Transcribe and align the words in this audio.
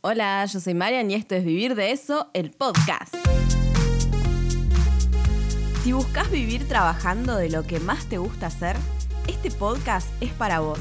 Hola, 0.00 0.44
yo 0.44 0.60
soy 0.60 0.74
Marian 0.74 1.10
y 1.10 1.14
esto 1.14 1.34
es 1.34 1.44
Vivir 1.44 1.74
de 1.74 1.90
Eso, 1.90 2.30
el 2.32 2.52
podcast. 2.52 3.12
Si 5.82 5.90
buscas 5.90 6.30
vivir 6.30 6.68
trabajando 6.68 7.34
de 7.34 7.50
lo 7.50 7.64
que 7.64 7.80
más 7.80 8.06
te 8.06 8.18
gusta 8.18 8.46
hacer, 8.46 8.76
este 9.26 9.50
podcast 9.50 10.06
es 10.20 10.32
para 10.32 10.60
vos. 10.60 10.78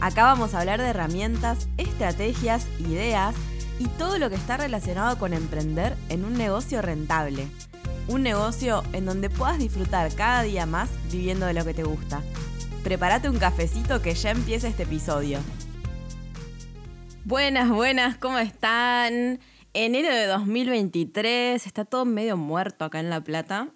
Acá 0.00 0.24
vamos 0.24 0.54
a 0.54 0.60
hablar 0.60 0.80
de 0.80 0.88
herramientas, 0.88 1.68
estrategias, 1.76 2.66
ideas 2.80 3.36
y 3.78 3.86
todo 3.86 4.18
lo 4.18 4.28
que 4.28 4.34
está 4.34 4.56
relacionado 4.56 5.20
con 5.20 5.34
emprender 5.34 5.96
en 6.08 6.24
un 6.24 6.34
negocio 6.34 6.82
rentable. 6.82 7.46
Un 8.08 8.24
negocio 8.24 8.82
en 8.92 9.06
donde 9.06 9.30
puedas 9.30 9.60
disfrutar 9.60 10.12
cada 10.16 10.42
día 10.42 10.66
más 10.66 10.90
viviendo 11.12 11.46
de 11.46 11.54
lo 11.54 11.64
que 11.64 11.74
te 11.74 11.84
gusta. 11.84 12.22
Prepárate 12.82 13.30
un 13.30 13.38
cafecito 13.38 14.02
que 14.02 14.16
ya 14.16 14.32
empieza 14.32 14.66
este 14.66 14.82
episodio. 14.82 15.38
Buenas, 17.28 17.68
buenas, 17.68 18.16
¿cómo 18.16 18.38
están? 18.38 19.38
Enero 19.74 20.08
de 20.08 20.24
2023, 20.24 21.66
está 21.66 21.84
todo 21.84 22.06
medio 22.06 22.38
muerto 22.38 22.86
acá 22.86 23.00
en 23.00 23.10
La 23.10 23.20
Plata. 23.20 23.68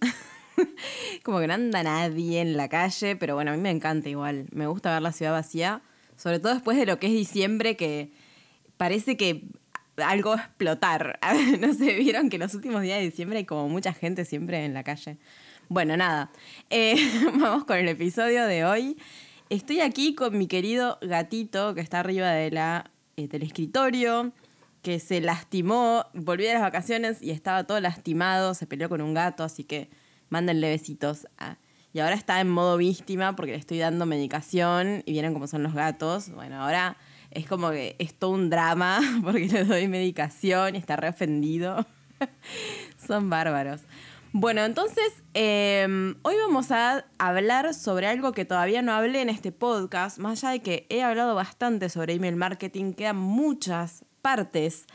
Como 1.22 1.38
que 1.38 1.48
no 1.48 1.52
anda 1.52 1.82
nadie 1.82 2.40
en 2.40 2.56
la 2.56 2.70
calle, 2.70 3.14
pero 3.14 3.34
bueno, 3.34 3.50
a 3.50 3.54
mí 3.54 3.60
me 3.60 3.68
encanta 3.68 4.08
igual. 4.08 4.46
Me 4.52 4.66
gusta 4.66 4.90
ver 4.90 5.02
la 5.02 5.12
ciudad 5.12 5.32
vacía, 5.32 5.82
sobre 6.16 6.38
todo 6.38 6.54
después 6.54 6.78
de 6.78 6.86
lo 6.86 6.98
que 6.98 7.08
es 7.08 7.12
diciembre, 7.12 7.76
que 7.76 8.10
parece 8.78 9.18
que 9.18 9.44
algo 9.98 10.32
explotar. 10.32 11.20
no 11.60 11.74
sé, 11.74 11.96
vieron 11.96 12.30
que 12.30 12.38
los 12.38 12.54
últimos 12.54 12.80
días 12.80 13.00
de 13.00 13.04
diciembre 13.04 13.40
hay 13.40 13.44
como 13.44 13.68
mucha 13.68 13.92
gente 13.92 14.24
siempre 14.24 14.64
en 14.64 14.72
la 14.72 14.82
calle. 14.82 15.18
Bueno, 15.68 15.94
nada, 15.98 16.32
eh, 16.70 16.96
vamos 17.38 17.66
con 17.66 17.76
el 17.76 17.88
episodio 17.88 18.46
de 18.46 18.64
hoy. 18.64 18.96
Estoy 19.50 19.80
aquí 19.80 20.14
con 20.14 20.38
mi 20.38 20.46
querido 20.46 20.96
gatito 21.02 21.74
que 21.74 21.82
está 21.82 22.00
arriba 22.00 22.30
de 22.30 22.50
la 22.50 22.92
eh, 23.24 23.28
del 23.28 23.42
escritorio, 23.42 24.32
que 24.82 24.98
se 24.98 25.20
lastimó, 25.20 26.06
volvió 26.12 26.48
de 26.48 26.54
las 26.54 26.62
vacaciones 26.62 27.22
y 27.22 27.30
estaba 27.30 27.64
todo 27.64 27.78
lastimado, 27.80 28.54
se 28.54 28.66
peleó 28.66 28.88
con 28.88 29.00
un 29.00 29.14
gato, 29.14 29.44
así 29.44 29.64
que 29.64 29.90
mándenle 30.28 30.68
besitos. 30.70 31.26
y 31.92 32.00
ahora 32.00 32.14
está 32.14 32.40
en 32.40 32.48
modo 32.48 32.76
víctima 32.76 33.36
porque 33.36 33.52
le 33.52 33.58
estoy 33.58 33.78
dando 33.78 34.06
medicación 34.06 35.02
y 35.06 35.12
vienen 35.12 35.34
como 35.34 35.46
son 35.46 35.62
los 35.62 35.74
gatos. 35.74 36.30
Bueno, 36.30 36.62
ahora 36.62 36.96
es 37.30 37.46
como 37.46 37.70
que 37.70 37.96
es 37.98 38.14
todo 38.14 38.30
un 38.30 38.50
drama 38.50 39.00
porque 39.24 39.46
le 39.46 39.64
doy 39.64 39.88
medicación 39.88 40.74
y 40.74 40.78
está 40.78 40.96
reofendido. 40.96 41.86
son 43.06 43.30
bárbaros. 43.30 43.82
Bueno, 44.34 44.64
entonces 44.64 45.22
em, 45.34 46.14
hoy 46.22 46.34
vamos 46.46 46.70
a 46.70 47.04
hablar 47.18 47.74
sobre 47.74 48.06
algo 48.06 48.32
que 48.32 48.46
todavía 48.46 48.80
no 48.80 48.92
hablé 48.92 49.20
en 49.20 49.28
este 49.28 49.52
podcast, 49.52 50.16
más 50.16 50.42
allá 50.42 50.52
de 50.52 50.62
que 50.62 50.86
he 50.88 51.02
hablado 51.02 51.34
bastante 51.34 51.90
sobre 51.90 52.14
email 52.14 52.36
marketing, 52.36 52.94
quedan 52.94 53.18
muchas 53.18 54.06
partes, 54.22 54.86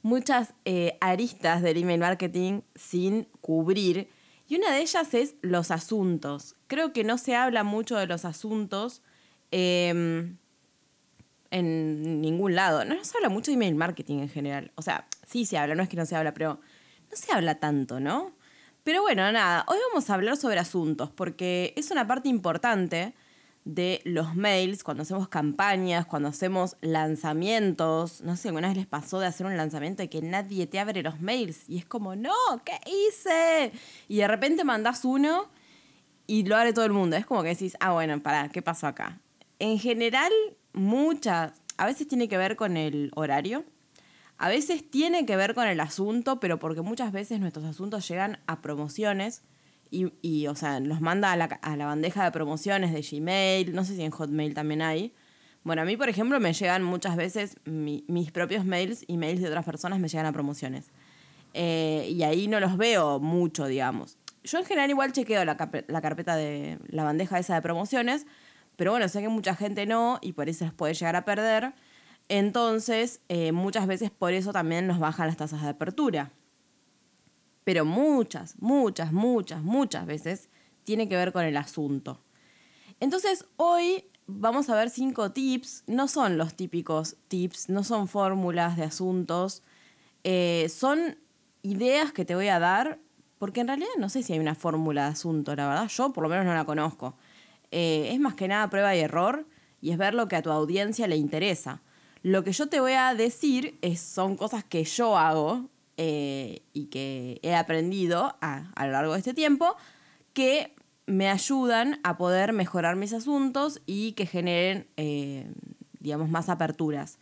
muchas 0.00 0.54
eh, 0.64 0.96
aristas 1.02 1.60
del 1.60 1.76
email 1.76 2.00
marketing 2.00 2.62
sin 2.74 3.24
cubrir, 3.42 4.08
y 4.48 4.56
una 4.56 4.72
de 4.72 4.80
ellas 4.80 5.12
es 5.12 5.34
los 5.42 5.70
asuntos. 5.70 6.56
Creo 6.66 6.94
que 6.94 7.04
no 7.04 7.18
se 7.18 7.36
habla 7.36 7.64
mucho 7.64 7.98
de 7.98 8.06
los 8.06 8.24
asuntos 8.24 9.02
em, 9.50 10.38
en 11.50 12.22
ningún 12.22 12.54
lado, 12.54 12.86
no, 12.86 13.04
se 13.04 13.18
habla 13.18 13.28
mucho 13.28 13.50
de 13.50 13.56
email 13.56 13.74
marketing 13.74 14.20
en 14.20 14.30
general, 14.30 14.72
o 14.74 14.80
sea, 14.80 15.06
sí 15.26 15.44
se 15.44 15.58
habla, 15.58 15.74
no 15.74 15.82
es 15.82 15.90
que 15.90 15.98
no 15.98 16.06
se 16.06 16.16
habla, 16.16 16.32
pero 16.32 16.60
no 17.10 17.16
se 17.16 17.30
habla 17.32 17.56
tanto, 17.56 18.00
¿no? 18.00 18.35
Pero 18.86 19.02
bueno, 19.02 19.32
nada, 19.32 19.64
hoy 19.66 19.78
vamos 19.88 20.08
a 20.08 20.14
hablar 20.14 20.36
sobre 20.36 20.60
asuntos, 20.60 21.10
porque 21.10 21.72
es 21.74 21.90
una 21.90 22.06
parte 22.06 22.28
importante 22.28 23.14
de 23.64 24.00
los 24.04 24.36
mails, 24.36 24.84
cuando 24.84 25.02
hacemos 25.02 25.26
campañas, 25.26 26.06
cuando 26.06 26.28
hacemos 26.28 26.76
lanzamientos. 26.82 28.20
No 28.20 28.36
sé 28.36 28.46
alguna 28.46 28.68
vez 28.68 28.76
les 28.76 28.86
pasó 28.86 29.18
de 29.18 29.26
hacer 29.26 29.44
un 29.44 29.56
lanzamiento 29.56 30.04
y 30.04 30.08
que 30.08 30.22
nadie 30.22 30.68
te 30.68 30.78
abre 30.78 31.02
los 31.02 31.20
mails. 31.20 31.68
Y 31.68 31.78
es 31.78 31.84
como, 31.84 32.14
no, 32.14 32.32
¿qué 32.64 32.78
hice? 32.86 33.72
Y 34.06 34.18
de 34.18 34.28
repente 34.28 34.62
mandas 34.62 35.04
uno 35.04 35.48
y 36.28 36.44
lo 36.44 36.54
abre 36.54 36.72
todo 36.72 36.84
el 36.84 36.92
mundo. 36.92 37.16
Es 37.16 37.26
como 37.26 37.42
que 37.42 37.48
decís, 37.48 37.76
ah, 37.80 37.90
bueno, 37.90 38.22
para, 38.22 38.50
¿qué 38.50 38.62
pasó 38.62 38.86
acá? 38.86 39.18
En 39.58 39.80
general, 39.80 40.30
muchas, 40.74 41.54
a 41.76 41.86
veces 41.86 42.06
tiene 42.06 42.28
que 42.28 42.38
ver 42.38 42.54
con 42.54 42.76
el 42.76 43.10
horario. 43.16 43.64
A 44.38 44.48
veces 44.48 44.88
tiene 44.90 45.24
que 45.24 45.36
ver 45.36 45.54
con 45.54 45.66
el 45.66 45.80
asunto, 45.80 46.40
pero 46.40 46.58
porque 46.58 46.82
muchas 46.82 47.12
veces 47.12 47.40
nuestros 47.40 47.64
asuntos 47.64 48.06
llegan 48.06 48.38
a 48.46 48.60
promociones 48.60 49.42
y, 49.90 50.46
o 50.48 50.54
sea, 50.54 50.80
los 50.80 51.00
manda 51.00 51.32
a 51.32 51.36
la, 51.36 51.86
bandeja 51.86 52.24
de 52.24 52.32
promociones 52.32 52.92
de 52.92 53.02
Gmail, 53.02 53.74
no 53.74 53.84
sé 53.84 53.94
si 53.94 54.02
en 54.02 54.10
Hotmail 54.10 54.52
también 54.52 54.82
hay. 54.82 55.14
Bueno, 55.64 55.82
a 55.82 55.84
mí, 55.84 55.96
por 55.96 56.08
ejemplo, 56.08 56.38
me 56.38 56.52
llegan 56.52 56.82
muchas 56.82 57.16
veces 57.16 57.56
mis 57.64 58.30
propios 58.30 58.64
mails 58.64 59.04
y 59.06 59.16
mails 59.16 59.40
de 59.40 59.48
otras 59.48 59.64
personas 59.64 59.98
me 60.00 60.08
llegan 60.08 60.26
a 60.26 60.32
promociones. 60.32 60.90
Eh, 61.54 62.08
y 62.10 62.22
ahí 62.22 62.46
no 62.48 62.60
los 62.60 62.76
veo 62.76 63.20
mucho, 63.20 63.66
digamos. 63.66 64.18
Yo 64.44 64.58
en 64.58 64.64
general 64.66 64.90
igual 64.90 65.12
chequeo 65.12 65.44
la, 65.44 65.56
la 65.88 66.02
carpeta 66.02 66.36
de 66.36 66.78
la 66.88 67.04
bandeja 67.04 67.38
esa 67.38 67.54
de 67.54 67.62
promociones, 67.62 68.26
pero 68.76 68.90
bueno, 68.90 69.08
sé 69.08 69.22
que 69.22 69.28
mucha 69.28 69.54
gente 69.54 69.86
no 69.86 70.18
y 70.20 70.32
por 70.32 70.48
eso 70.48 70.66
les 70.66 70.74
puede 70.74 70.92
llegar 70.94 71.16
a 71.16 71.24
perder. 71.24 71.72
Entonces, 72.28 73.20
eh, 73.28 73.52
muchas 73.52 73.86
veces 73.86 74.10
por 74.10 74.32
eso 74.32 74.52
también 74.52 74.86
nos 74.86 74.98
bajan 74.98 75.28
las 75.28 75.36
tasas 75.36 75.62
de 75.62 75.68
apertura. 75.68 76.32
Pero 77.64 77.84
muchas, 77.84 78.56
muchas, 78.60 79.12
muchas, 79.12 79.62
muchas 79.62 80.06
veces 80.06 80.48
tiene 80.84 81.08
que 81.08 81.16
ver 81.16 81.32
con 81.32 81.44
el 81.44 81.56
asunto. 81.56 82.22
Entonces, 83.00 83.44
hoy 83.56 84.04
vamos 84.26 84.68
a 84.70 84.76
ver 84.76 84.90
cinco 84.90 85.32
tips. 85.32 85.84
No 85.86 86.08
son 86.08 86.38
los 86.38 86.54
típicos 86.54 87.16
tips, 87.28 87.68
no 87.68 87.84
son 87.84 88.08
fórmulas 88.08 88.76
de 88.76 88.84
asuntos. 88.84 89.62
Eh, 90.24 90.68
son 90.68 91.18
ideas 91.62 92.12
que 92.12 92.24
te 92.24 92.34
voy 92.34 92.48
a 92.48 92.58
dar, 92.58 92.98
porque 93.38 93.60
en 93.60 93.68
realidad 93.68 93.88
no 93.98 94.08
sé 94.08 94.22
si 94.22 94.32
hay 94.32 94.38
una 94.38 94.54
fórmula 94.54 95.04
de 95.04 95.12
asunto, 95.12 95.54
la 95.54 95.68
verdad. 95.68 95.88
Yo 95.88 96.12
por 96.12 96.22
lo 96.22 96.28
menos 96.28 96.46
no 96.46 96.54
la 96.54 96.64
conozco. 96.64 97.16
Eh, 97.70 98.10
es 98.12 98.20
más 98.20 98.34
que 98.34 98.48
nada 98.48 98.70
prueba 98.70 98.94
y 98.94 99.00
error 99.00 99.46
y 99.80 99.90
es 99.90 99.98
ver 99.98 100.14
lo 100.14 100.28
que 100.28 100.36
a 100.36 100.42
tu 100.42 100.50
audiencia 100.50 101.06
le 101.06 101.16
interesa. 101.16 101.82
Lo 102.22 102.44
que 102.44 102.52
yo 102.52 102.68
te 102.68 102.80
voy 102.80 102.92
a 102.92 103.14
decir 103.14 103.78
es, 103.82 104.00
son 104.00 104.36
cosas 104.36 104.64
que 104.64 104.84
yo 104.84 105.16
hago 105.16 105.68
eh, 105.96 106.62
y 106.72 106.86
que 106.86 107.40
he 107.42 107.54
aprendido 107.54 108.36
a, 108.40 108.70
lo 108.84 108.92
largo 108.92 109.12
de 109.12 109.18
este 109.18 109.32
tiempo 109.32 109.76
que 110.32 110.74
me 111.06 111.30
ayudan 111.30 112.00
a 112.02 112.18
poder 112.18 112.52
mejorar 112.52 112.96
mis 112.96 113.12
asuntos 113.12 113.80
y 113.86 114.12
que 114.12 114.26
generen, 114.26 114.88
eh, 114.96 115.50
digamos, 116.00 116.28
más 116.28 116.48
aperturas. 116.48 117.18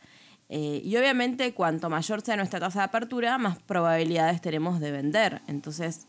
Eh, 0.49 0.81
y 0.85 0.97
obviamente 0.97 1.55
cuanto 1.55 1.89
mayor 1.91 2.23
sea 2.23 2.37
nuestra 2.37 2.61
tasa 2.61 2.81
de 2.81 2.85
apertura, 2.87 3.39
más 3.39 3.61
probabilidades 3.63 4.41
tenemos 4.41 4.81
de 4.81 4.91
vender. 4.91 5.43
Entonces, 5.47 6.07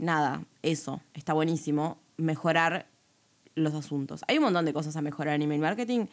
nada, 0.00 0.44
eso, 0.62 1.02
está 1.12 1.34
buenísimo, 1.34 1.98
mejorar 2.16 2.86
los 3.54 3.74
asuntos. 3.74 4.22
Hay 4.28 4.38
un 4.38 4.44
montón 4.44 4.64
de 4.64 4.72
cosas 4.72 4.96
a 4.96 5.02
mejorar 5.02 5.34
en 5.34 5.42
email 5.42 5.60
marketing. 5.60 6.06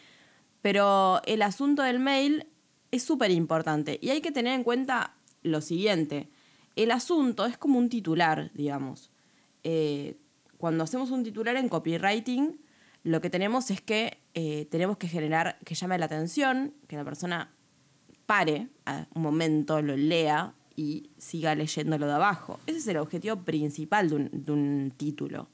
Pero 0.61 1.21
el 1.25 1.41
asunto 1.41 1.83
del 1.83 1.99
mail 1.99 2.47
es 2.91 3.03
súper 3.03 3.31
importante 3.31 3.99
y 4.01 4.09
hay 4.09 4.21
que 4.21 4.31
tener 4.31 4.53
en 4.53 4.63
cuenta 4.63 5.15
lo 5.43 5.61
siguiente. 5.61 6.29
El 6.75 6.91
asunto 6.91 7.45
es 7.45 7.57
como 7.57 7.77
un 7.77 7.89
titular, 7.89 8.51
digamos. 8.53 9.11
Eh, 9.63 10.17
cuando 10.57 10.83
hacemos 10.83 11.11
un 11.11 11.23
titular 11.23 11.55
en 11.55 11.69
copywriting, 11.69 12.59
lo 13.03 13.21
que 13.21 13.29
tenemos 13.29 13.71
es 13.71 13.81
que 13.81 14.19
eh, 14.33 14.67
tenemos 14.69 14.97
que 14.97 15.07
generar 15.07 15.57
que 15.63 15.75
llame 15.75 15.97
la 15.97 16.05
atención, 16.05 16.73
que 16.87 16.97
la 16.97 17.05
persona 17.05 17.53
pare 18.25 18.67
a 18.85 19.07
un 19.15 19.21
momento, 19.21 19.81
lo 19.81 19.95
lea 19.95 20.53
y 20.75 21.09
siga 21.17 21.55
leyéndolo 21.55 22.07
de 22.07 22.13
abajo. 22.13 22.59
Ese 22.67 22.79
es 22.79 22.87
el 22.87 22.97
objetivo 22.97 23.37
principal 23.37 24.09
de 24.09 24.15
un, 24.15 24.29
de 24.31 24.51
un 24.51 24.93
título 24.95 25.47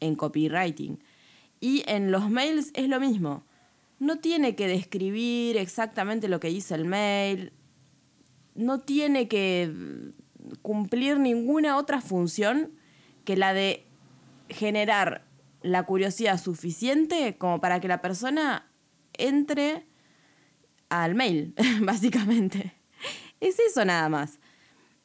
en 0.00 0.16
copywriting. 0.16 0.98
Y 1.60 1.84
en 1.86 2.10
los 2.10 2.28
mails 2.28 2.70
es 2.74 2.88
lo 2.88 2.98
mismo 2.98 3.44
no 4.02 4.18
tiene 4.18 4.56
que 4.56 4.66
describir 4.66 5.56
exactamente 5.56 6.26
lo 6.26 6.40
que 6.40 6.48
dice 6.48 6.74
el 6.74 6.84
mail, 6.84 7.52
no 8.56 8.80
tiene 8.80 9.28
que 9.28 9.72
cumplir 10.60 11.20
ninguna 11.20 11.76
otra 11.76 12.00
función 12.00 12.72
que 13.24 13.36
la 13.36 13.54
de 13.54 13.86
generar 14.48 15.24
la 15.62 15.84
curiosidad 15.84 16.40
suficiente 16.40 17.36
como 17.38 17.60
para 17.60 17.78
que 17.78 17.86
la 17.86 18.02
persona 18.02 18.68
entre 19.12 19.86
al 20.88 21.14
mail, 21.14 21.54
básicamente. 21.82 22.74
Es 23.38 23.60
eso 23.60 23.84
nada 23.84 24.08
más. 24.08 24.40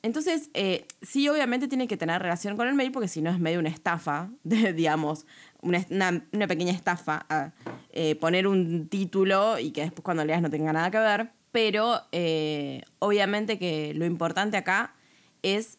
Entonces, 0.07 0.49
eh, 0.53 0.87
sí, 1.01 1.27
obviamente 1.27 1.67
tiene 1.67 1.85
que 1.85 1.97
tener 1.97 2.21
relación 2.21 2.55
con 2.55 2.65
el 2.69 2.75
mail 2.75 2.93
porque 2.93 3.09
si 3.09 3.21
no 3.21 3.29
es 3.29 3.39
medio 3.39 3.59
una 3.59 3.67
estafa, 3.67 4.29
digamos, 4.43 5.25
una, 5.61 6.47
pequeña 6.47 6.71
estafa 6.71 7.25
a 7.27 7.51
eh, 7.91 8.15
poner 8.15 8.47
un 8.47 8.87
título 8.87 9.59
y 9.59 9.71
que 9.71 9.81
después 9.81 10.03
cuando 10.03 10.23
leas 10.23 10.41
no 10.41 10.49
tenga 10.49 10.71
nada 10.71 10.89
que 10.91 10.99
ver. 10.99 11.31
Pero 11.51 11.99
eh, 12.13 12.83
obviamente 12.99 13.59
que 13.59 13.93
lo 13.95 14.05
importante 14.05 14.55
acá 14.55 14.95
es 15.41 15.77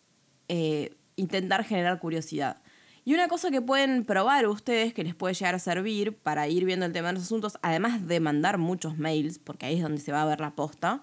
eh, 0.49 0.95
intentar 1.17 1.65
generar 1.65 1.99
curiosidad. 1.99 2.59
Y 3.07 3.15
una 3.15 3.29
cosa 3.29 3.51
que 3.51 3.63
pueden 3.63 4.05
probar 4.05 4.47
ustedes 4.47 4.93
que 4.93 5.05
les 5.05 5.15
puede 5.15 5.33
llegar 5.33 5.55
a 5.55 5.59
servir 5.59 6.15
para 6.15 6.49
ir 6.49 6.67
viendo 6.67 6.85
el 6.85 6.93
tema 6.93 7.09
de 7.09 7.15
los 7.15 7.23
asuntos, 7.23 7.59
además 7.63 8.07
de 8.07 8.21
mandar 8.21 8.59
muchos 8.59 8.99
mails, 8.99 9.39
porque 9.39 9.65
ahí 9.65 9.77
es 9.77 9.83
donde 9.83 10.03
se 10.03 10.13
va 10.13 10.21
a 10.21 10.27
ver 10.27 10.41
la 10.41 10.51
posta, 10.51 11.01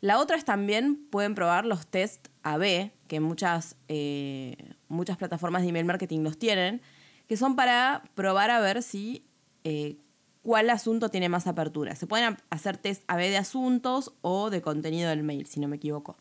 La 0.00 0.18
otra 0.18 0.36
es 0.36 0.44
también 0.44 0.96
pueden 1.10 1.34
probar 1.34 1.66
los 1.66 1.86
test 1.86 2.28
AB, 2.42 2.90
que 3.06 3.20
muchas, 3.20 3.76
eh, 3.88 4.56
muchas 4.88 5.18
plataformas 5.18 5.62
de 5.62 5.68
email 5.68 5.84
marketing 5.84 6.20
los 6.20 6.38
tienen, 6.38 6.80
que 7.26 7.36
son 7.36 7.54
para 7.54 8.02
probar 8.14 8.50
a 8.50 8.60
ver 8.60 8.82
si 8.82 9.26
eh, 9.64 9.98
cuál 10.42 10.70
asunto 10.70 11.10
tiene 11.10 11.28
más 11.28 11.46
apertura. 11.46 11.94
Se 11.96 12.06
pueden 12.06 12.36
hacer 12.48 12.78
test 12.78 13.02
AB 13.08 13.18
de 13.18 13.36
asuntos 13.36 14.14
o 14.22 14.50
de 14.50 14.62
contenido 14.62 15.10
del 15.10 15.22
mail, 15.22 15.46
si 15.46 15.60
no 15.60 15.68
me 15.68 15.76
equivoco. 15.76 16.16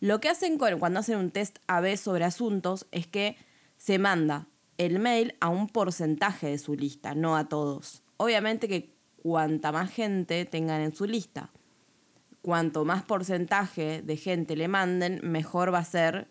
Lo 0.00 0.20
que 0.20 0.28
hacen 0.28 0.58
cuando 0.58 1.00
hacen 1.00 1.18
un 1.18 1.30
test 1.30 1.58
AB 1.66 1.96
sobre 1.96 2.24
asuntos 2.24 2.86
es 2.92 3.06
que 3.06 3.36
se 3.76 3.98
manda 3.98 4.46
el 4.78 4.98
mail 4.98 5.34
a 5.40 5.48
un 5.48 5.68
porcentaje 5.68 6.48
de 6.48 6.58
su 6.58 6.74
lista, 6.74 7.14
no 7.14 7.36
a 7.36 7.48
todos. 7.48 8.02
Obviamente 8.18 8.68
que 8.68 8.94
cuanta 9.22 9.72
más 9.72 9.90
gente 9.90 10.44
tengan 10.44 10.82
en 10.82 10.94
su 10.94 11.06
lista, 11.06 11.50
cuanto 12.46 12.84
más 12.84 13.02
porcentaje 13.02 14.02
de 14.02 14.16
gente 14.16 14.54
le 14.54 14.68
manden, 14.68 15.18
mejor 15.24 15.74
va 15.74 15.80
a 15.80 15.84
ser 15.84 16.28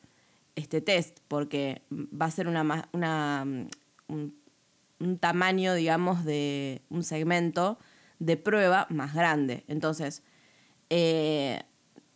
este 0.56 0.79
test, 0.79 1.19
porque 1.27 1.81
va 1.91 2.27
a 2.27 2.31
ser 2.31 2.47
una, 2.47 2.88
una 2.94 3.45
un, 4.07 5.17
tamaño, 5.19 5.73
digamos, 5.73 6.23
de 6.23 6.83
un 6.89 7.03
segmento 7.03 7.77
de 8.19 8.38
prueba 8.38 8.88
más 8.89 9.13
grande. 9.13 9.65
Entonces, 9.67 10.23
eh, 10.89 11.63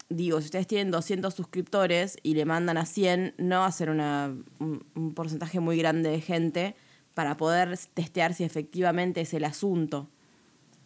digo, 0.08 0.40
si 0.40 0.46
ustedes 0.46 0.68
tienen 0.68 0.92
200 0.92 1.34
suscriptores 1.34 2.16
y 2.24 2.36
le 2.36 2.46
mandan 2.46 2.78
a 2.78 2.86
100, 2.86 3.36
no 3.38 3.60
va 3.60 3.66
a 3.66 3.72
ser 3.74 3.90
un, 3.90 5.14
porcentaje 5.14 5.60
muy 5.60 5.78
grande 5.78 6.10
de 6.10 6.22
gente 6.22 6.78
para 7.16 7.36
poder 7.36 7.78
testear 7.94 8.34
si 8.34 8.46
efectivamente 8.46 9.20
es 9.20 9.34
el 9.34 9.44
asunto. 9.44 10.10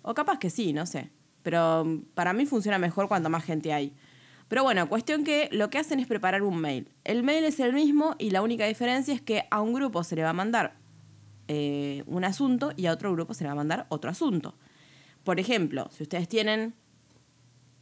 O 0.02 0.16
capaz 0.16 0.40
que 0.40 0.50
sí, 0.50 0.74
no 0.74 0.88
sé. 0.88 1.12
Pero 1.44 1.86
mm, 1.86 2.02
para 2.14 2.34
mí 2.34 2.46
funciona 2.46 2.80
mejor 2.80 3.08
cuanto 3.08 3.30
más 3.30 3.44
gente 3.44 3.74
hay. 3.74 3.94
Pero 4.48 4.64
bueno, 4.64 4.88
cuestión 4.90 5.24
que 5.24 5.50
lo 5.52 5.70
que 5.70 5.78
hacen 5.78 6.00
es 6.00 6.08
preparar 6.08 6.44
un 6.44 6.58
mail. 6.58 6.90
El 7.04 7.24
mail 7.24 7.44
es 7.44 7.60
el 7.60 7.74
mismo 7.74 8.16
y 8.20 8.32
la 8.32 8.42
única 8.42 8.66
diferencia 8.66 9.14
es 9.14 9.22
que 9.22 9.46
a 9.52 9.62
un 9.62 9.74
grupo 9.74 10.04
se 10.04 10.16
le 10.16 10.24
va 10.24 10.30
a 10.30 10.34
mandar 10.34 10.76
eh, 11.48 12.04
un 12.08 12.24
asunto 12.24 12.72
y 12.76 12.86
a 12.86 12.94
otro 12.94 13.12
grupo 13.12 13.34
se 13.34 13.44
le 13.44 13.48
va 13.48 13.54
a 13.54 13.56
mandar 13.56 13.86
otro 13.90 14.10
asunto. 14.10 14.56
Por 15.24 15.40
ejemplo, 15.40 15.90
si 15.92 16.04
ustedes 16.04 16.28
tienen 16.28 16.74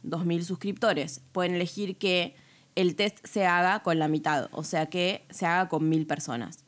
2.000 0.04 0.42
suscriptores, 0.42 1.22
pueden 1.32 1.54
elegir 1.54 1.96
que 1.96 2.34
el 2.74 2.96
test 2.96 3.24
se 3.26 3.46
haga 3.46 3.82
con 3.82 3.98
la 3.98 4.08
mitad, 4.08 4.48
o 4.52 4.64
sea 4.64 4.86
que 4.86 5.26
se 5.30 5.46
haga 5.46 5.68
con 5.68 5.90
1.000 5.90 6.06
personas. 6.06 6.64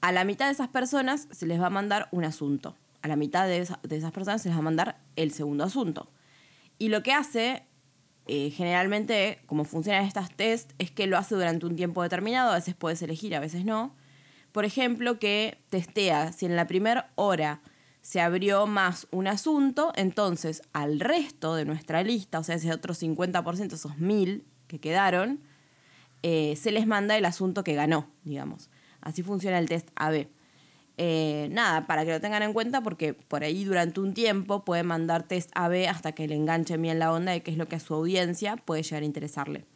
A 0.00 0.12
la 0.12 0.24
mitad 0.24 0.46
de 0.46 0.52
esas 0.52 0.68
personas 0.68 1.28
se 1.30 1.46
les 1.46 1.60
va 1.60 1.66
a 1.66 1.70
mandar 1.70 2.08
un 2.12 2.24
asunto. 2.24 2.76
A 3.02 3.08
la 3.08 3.16
mitad 3.16 3.46
de, 3.46 3.58
esas 3.58 4.12
personas 4.12 4.42
se 4.42 4.48
les 4.48 4.56
va 4.56 4.60
a 4.60 4.64
mandar 4.64 4.98
el 5.16 5.32
segundo 5.32 5.64
asunto. 5.64 6.08
Y 6.78 6.88
lo 6.88 7.02
que 7.02 7.12
hace, 7.12 7.64
eh, 8.26 8.50
generalmente, 8.50 9.40
como 9.46 9.64
funcionan 9.64 10.04
estas 10.04 10.30
test, 10.30 10.72
es 10.78 10.90
que 10.90 11.06
lo 11.06 11.16
hace 11.16 11.34
durante 11.34 11.66
un 11.66 11.76
tiempo 11.76 12.02
determinado, 12.02 12.50
a 12.50 12.56
veces 12.56 12.74
puedes 12.74 13.00
elegir, 13.02 13.34
a 13.34 13.40
veces 13.40 13.64
no. 13.64 13.94
Por 14.52 14.64
ejemplo, 14.64 15.18
que 15.18 15.58
testea 15.70 16.32
si 16.32 16.46
en 16.46 16.56
la 16.56 16.66
primera 16.66 17.10
hora 17.14 17.60
se 18.02 18.20
abrió 18.20 18.66
más 18.66 19.08
un 19.10 19.26
asunto, 19.26 19.92
entonces 19.96 20.62
al 20.72 21.00
resto 21.00 21.56
de 21.56 21.64
nuestra 21.64 22.02
lista, 22.02 22.38
o 22.38 22.44
sea, 22.44 22.54
ese 22.54 22.72
otro 22.72 22.94
50%, 22.94 23.72
esos 23.72 23.98
mil 23.98 24.44
que 24.68 24.78
quedaron, 24.78 25.40
eh, 26.22 26.56
se 26.56 26.70
les 26.70 26.86
manda 26.86 27.16
el 27.16 27.24
asunto 27.24 27.64
que 27.64 27.74
ganó, 27.74 28.08
digamos. 28.22 28.70
Así 29.00 29.22
funciona 29.22 29.58
el 29.58 29.68
test 29.68 29.90
AB. 29.96 30.28
Eh, 30.98 31.48
nada, 31.50 31.86
para 31.86 32.04
que 32.04 32.12
lo 32.12 32.20
tengan 32.20 32.42
en 32.42 32.52
cuenta, 32.54 32.80
porque 32.80 33.12
por 33.12 33.44
ahí 33.44 33.64
durante 33.64 34.00
un 34.00 34.14
tiempo 34.14 34.64
pueden 34.64 34.86
mandar 34.86 35.24
test 35.24 35.50
AB 35.54 35.88
hasta 35.88 36.12
que 36.12 36.26
le 36.26 36.34
enganchen 36.34 36.80
bien 36.80 36.98
la 36.98 37.12
onda 37.12 37.32
de 37.32 37.42
qué 37.42 37.50
es 37.50 37.58
lo 37.58 37.68
que 37.68 37.76
a 37.76 37.80
su 37.80 37.94
audiencia 37.94 38.56
puede 38.56 38.82
llegar 38.82 39.02
a 39.02 39.06
interesarle. 39.06 39.66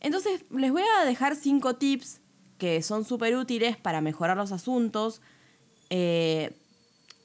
Entonces, 0.00 0.44
les 0.50 0.70
voy 0.70 0.82
a 1.00 1.04
dejar 1.04 1.34
cinco 1.34 1.76
tips 1.76 2.20
que 2.58 2.82
son 2.82 3.04
súper 3.04 3.36
útiles 3.36 3.76
para 3.76 4.00
mejorar 4.00 4.36
los 4.36 4.52
asuntos. 4.52 5.20
Eh, 5.88 6.52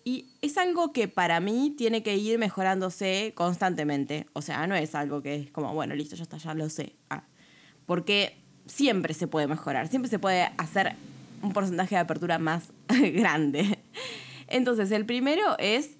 y 0.03 0.27
es 0.41 0.57
algo 0.57 0.91
que 0.91 1.07
para 1.07 1.39
mí 1.39 1.73
tiene 1.77 2.03
que 2.03 2.15
ir 2.15 2.39
mejorándose 2.39 3.33
constantemente. 3.35 4.27
O 4.33 4.41
sea, 4.41 4.65
no 4.65 4.75
es 4.75 4.95
algo 4.95 5.21
que 5.21 5.35
es 5.35 5.51
como, 5.51 5.73
bueno, 5.73 5.93
listo, 5.93 6.15
ya 6.15 6.23
está, 6.23 6.37
ya 6.37 6.53
lo 6.53 6.69
sé. 6.69 6.95
Ah, 7.09 7.23
porque 7.85 8.37
siempre 8.65 9.13
se 9.13 9.27
puede 9.27 9.47
mejorar, 9.47 9.87
siempre 9.87 10.09
se 10.09 10.19
puede 10.19 10.49
hacer 10.57 10.95
un 11.45 11.53
porcentaje 11.53 11.95
de 11.95 12.01
apertura 12.01 12.39
más 12.39 12.71
grande. 13.13 13.79
Entonces, 14.47 14.91
el 14.91 15.05
primero 15.05 15.57
es 15.57 15.97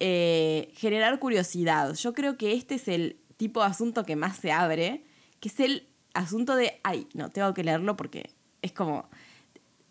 eh, 0.00 0.70
generar 0.74 1.18
curiosidad. 1.18 1.94
Yo 1.94 2.14
creo 2.14 2.36
que 2.36 2.52
este 2.52 2.76
es 2.76 2.88
el 2.88 3.18
tipo 3.36 3.60
de 3.60 3.66
asunto 3.66 4.04
que 4.04 4.16
más 4.16 4.36
se 4.36 4.52
abre, 4.52 5.04
que 5.40 5.48
es 5.48 5.60
el 5.60 5.86
asunto 6.14 6.56
de, 6.56 6.80
ay, 6.82 7.06
no, 7.14 7.30
tengo 7.30 7.52
que 7.54 7.64
leerlo 7.64 7.96
porque 7.96 8.30
es 8.62 8.72
como, 8.72 9.08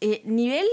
eh, 0.02 0.22
nivel 0.26 0.66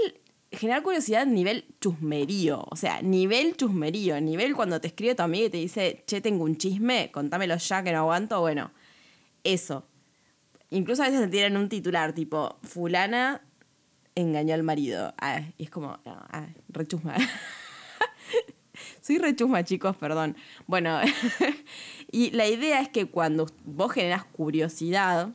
generar 0.51 0.83
curiosidad 0.83 1.25
nivel 1.25 1.65
chusmerío, 1.81 2.63
o 2.69 2.75
sea, 2.75 3.01
nivel 3.01 3.57
chusmerío, 3.57 4.21
nivel 4.21 4.55
cuando 4.55 4.79
te 4.79 4.87
escribe 4.87 5.15
tu 5.15 5.23
amiga 5.23 5.47
y 5.47 5.49
te 5.49 5.57
dice, 5.57 6.03
che, 6.05 6.21
tengo 6.21 6.43
un 6.43 6.57
chisme, 6.57 7.11
contámelo 7.11 7.57
ya 7.57 7.83
que 7.83 7.91
no 7.91 7.99
aguanto, 7.99 8.39
bueno, 8.39 8.71
eso. 9.43 9.87
Incluso 10.69 11.03
a 11.03 11.07
veces 11.07 11.21
se 11.21 11.27
tiran 11.27 11.57
un 11.57 11.69
titular 11.69 12.13
tipo, 12.13 12.57
fulana 12.63 13.41
engañó 14.15 14.53
al 14.53 14.63
marido. 14.63 15.13
Ah, 15.17 15.41
y 15.57 15.63
es 15.63 15.69
como, 15.69 15.99
ah, 16.05 16.47
rechusma. 16.69 17.15
Soy 19.01 19.17
rechusma, 19.17 19.63
chicos, 19.63 19.95
perdón. 19.97 20.35
Bueno, 20.67 20.99
y 22.11 22.31
la 22.31 22.47
idea 22.47 22.81
es 22.81 22.89
que 22.89 23.05
cuando 23.05 23.47
vos 23.65 23.91
generas 23.91 24.25
curiosidad, 24.25 25.29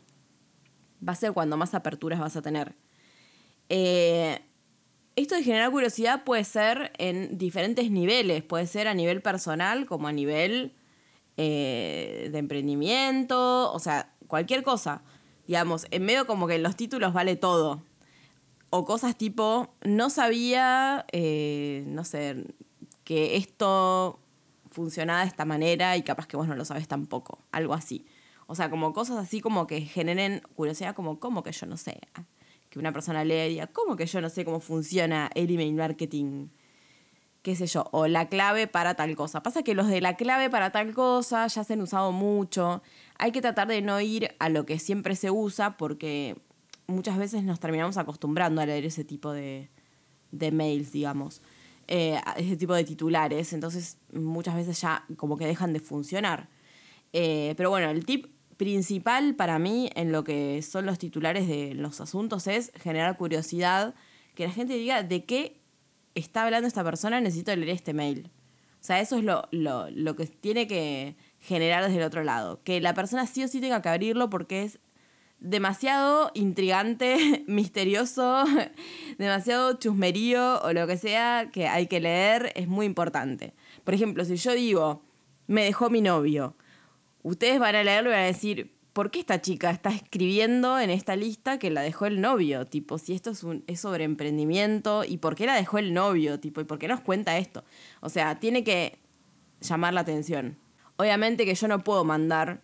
va 1.06 1.12
a 1.12 1.16
ser 1.16 1.32
cuando 1.32 1.56
más 1.56 1.74
aperturas 1.74 2.20
vas 2.20 2.36
a 2.36 2.42
tener. 2.42 2.74
Eh, 3.68 4.40
esto 5.16 5.34
de 5.34 5.42
generar 5.42 5.70
curiosidad 5.70 6.24
puede 6.24 6.44
ser 6.44 6.92
en 6.98 7.38
diferentes 7.38 7.90
niveles, 7.90 8.42
puede 8.42 8.66
ser 8.66 8.88
a 8.88 8.94
nivel 8.94 9.20
personal 9.20 9.86
como 9.86 10.08
a 10.08 10.12
nivel 10.12 10.74
eh, 11.36 12.28
de 12.30 12.38
emprendimiento, 12.38 13.72
o 13.72 13.78
sea, 13.78 14.12
cualquier 14.26 14.62
cosa. 14.62 15.02
Digamos, 15.46 15.86
en 15.90 16.04
medio 16.04 16.26
como 16.26 16.46
que 16.46 16.56
en 16.56 16.62
los 16.62 16.76
títulos 16.76 17.12
vale 17.12 17.36
todo. 17.36 17.82
O 18.70 18.84
cosas 18.84 19.16
tipo, 19.16 19.74
no 19.82 20.10
sabía, 20.10 21.06
eh, 21.12 21.84
no 21.86 22.04
sé, 22.04 22.44
que 23.04 23.36
esto 23.36 24.20
funcionaba 24.70 25.20
de 25.22 25.28
esta 25.28 25.44
manera 25.44 25.96
y 25.96 26.02
capaz 26.02 26.26
que 26.26 26.36
vos 26.36 26.46
no 26.46 26.54
lo 26.54 26.64
sabes 26.64 26.86
tampoco, 26.88 27.38
algo 27.50 27.74
así. 27.74 28.04
O 28.46 28.54
sea, 28.54 28.70
como 28.70 28.92
cosas 28.92 29.16
así 29.16 29.40
como 29.40 29.66
que 29.66 29.80
generen 29.80 30.42
curiosidad, 30.54 30.94
como, 30.94 31.18
¿cómo 31.18 31.42
que 31.42 31.52
yo 31.52 31.66
no 31.66 31.76
sé? 31.76 32.00
que 32.70 32.78
una 32.78 32.92
persona 32.92 33.24
lea 33.24 33.46
y 33.46 33.50
diga, 33.50 33.66
¿cómo 33.68 33.96
que 33.96 34.04
yo 34.04 34.20
no 34.20 34.28
sé 34.28 34.44
cómo 34.44 34.60
funciona 34.60 35.30
el 35.34 35.50
email 35.50 35.74
marketing? 35.74 36.48
qué 37.42 37.56
sé 37.56 37.66
yo, 37.66 37.88
o 37.92 38.06
la 38.08 38.28
clave 38.28 38.66
para 38.66 38.94
tal 38.94 39.16
cosa. 39.16 39.42
Pasa 39.42 39.62
que 39.62 39.74
los 39.74 39.88
de 39.88 40.00
la 40.00 40.16
clave 40.16 40.50
para 40.50 40.70
tal 40.70 40.92
cosa 40.92 41.46
ya 41.46 41.64
se 41.64 41.72
han 41.72 41.80
usado 41.80 42.12
mucho. 42.12 42.82
Hay 43.18 43.32
que 43.32 43.40
tratar 43.40 43.68
de 43.68 43.80
no 43.80 44.00
ir 44.00 44.34
a 44.38 44.48
lo 44.48 44.66
que 44.66 44.78
siempre 44.78 45.16
se 45.16 45.30
usa 45.30 45.76
porque 45.78 46.36
muchas 46.88 47.16
veces 47.18 47.44
nos 47.44 47.60
terminamos 47.60 47.96
acostumbrando 47.96 48.60
a 48.60 48.66
leer 48.66 48.84
ese 48.84 49.04
tipo 49.04 49.32
de, 49.32 49.70
de 50.32 50.50
mails, 50.50 50.90
digamos, 50.90 51.42
eh, 51.86 52.20
ese 52.36 52.56
tipo 52.56 52.74
de 52.74 52.84
titulares. 52.84 53.52
Entonces 53.52 53.98
muchas 54.12 54.56
veces 54.56 54.80
ya 54.80 55.04
como 55.16 55.36
que 55.36 55.46
dejan 55.46 55.72
de 55.72 55.80
funcionar. 55.80 56.48
Eh, 57.12 57.54
pero 57.56 57.70
bueno, 57.70 57.90
el 57.90 58.04
tip 58.04 58.26
principal 58.56 59.36
para 59.36 59.58
mí 59.58 59.90
en 59.94 60.10
lo 60.10 60.24
que 60.24 60.60
son 60.62 60.84
los 60.84 60.98
titulares 60.98 61.46
de 61.46 61.74
los 61.74 62.00
asuntos 62.00 62.46
es 62.48 62.72
generar 62.74 63.16
curiosidad, 63.16 63.94
que 64.34 64.46
la 64.46 64.52
gente 64.52 64.74
diga 64.74 65.02
de 65.02 65.24
qué 65.24 65.60
está 66.14 66.44
hablando 66.44 66.66
esta 66.66 66.82
persona, 66.82 67.20
necesito 67.20 67.54
leer 67.54 67.70
este 67.70 67.94
mail. 67.94 68.30
O 68.80 68.84
sea, 68.84 69.00
eso 69.00 69.16
es 69.16 69.24
lo, 69.24 69.48
lo, 69.50 70.16
que 70.16 70.26
tiene 70.26 70.66
que 70.66 71.16
generar 71.40 71.84
desde 71.84 71.98
el 71.98 72.04
otro 72.04 72.22
lado. 72.22 72.62
Que 72.62 72.80
la 72.80 72.94
persona 72.94 73.26
sí 73.26 73.42
o 73.42 73.48
sí 73.48 73.60
tenga 73.60 73.82
que 73.82 73.88
abrirlo 73.88 74.30
porque 74.30 74.62
es 74.62 74.78
demasiado 75.40 76.30
intrigante, 76.34 77.44
misterioso, 77.46 78.44
demasiado 79.18 79.74
chusmerío 79.74 80.60
o 80.62 80.72
lo 80.72 80.86
que 80.86 80.96
sea 80.96 81.50
que 81.52 81.68
hay 81.68 81.86
que 81.86 82.00
leer, 82.00 82.52
es 82.54 82.68
muy 82.68 82.86
importante. 82.86 83.54
Por 83.84 83.94
ejemplo, 83.94 84.24
si 84.24 84.36
yo 84.36 84.52
digo, 84.54 85.02
me 85.46 85.64
dejó 85.64 85.90
mi 85.90 86.00
novio, 86.00 86.56
ustedes 87.22 87.58
van 87.58 87.74
a 87.74 87.82
leerlo 87.82 88.10
y 88.10 88.12
van 88.12 88.22
a 88.22 88.26
decir, 88.26 88.74
¿por 88.92 89.10
qué 89.10 89.20
esta 89.20 89.40
chica 89.40 89.70
está 89.70 89.90
escribiendo 89.90 90.78
en 90.78 90.90
esta 90.90 91.14
lista 91.14 91.58
que 91.58 91.70
la 91.70 91.82
dejó 91.82 92.06
el 92.06 92.20
novio? 92.20 92.66
Tipo, 92.66 92.98
si 92.98 93.14
esto 93.14 93.30
es, 93.30 93.44
un, 93.44 93.64
es 93.66 93.80
sobre 93.80 94.04
emprendimiento, 94.04 95.04
¿y 95.04 95.18
por 95.18 95.36
qué 95.36 95.46
la 95.46 95.54
dejó 95.54 95.78
el 95.78 95.94
novio? 95.94 96.40
Tipo, 96.40 96.60
¿y 96.60 96.64
por 96.64 96.78
qué 96.78 96.88
nos 96.88 97.00
cuenta 97.00 97.38
esto? 97.38 97.64
O 98.00 98.08
sea, 98.08 98.40
tiene 98.40 98.64
que 98.64 98.98
llamar 99.60 99.94
la 99.94 100.00
atención. 100.00 100.58
Obviamente 100.96 101.44
que 101.44 101.54
yo 101.54 101.68
no 101.68 101.84
puedo 101.84 102.04
mandar 102.04 102.60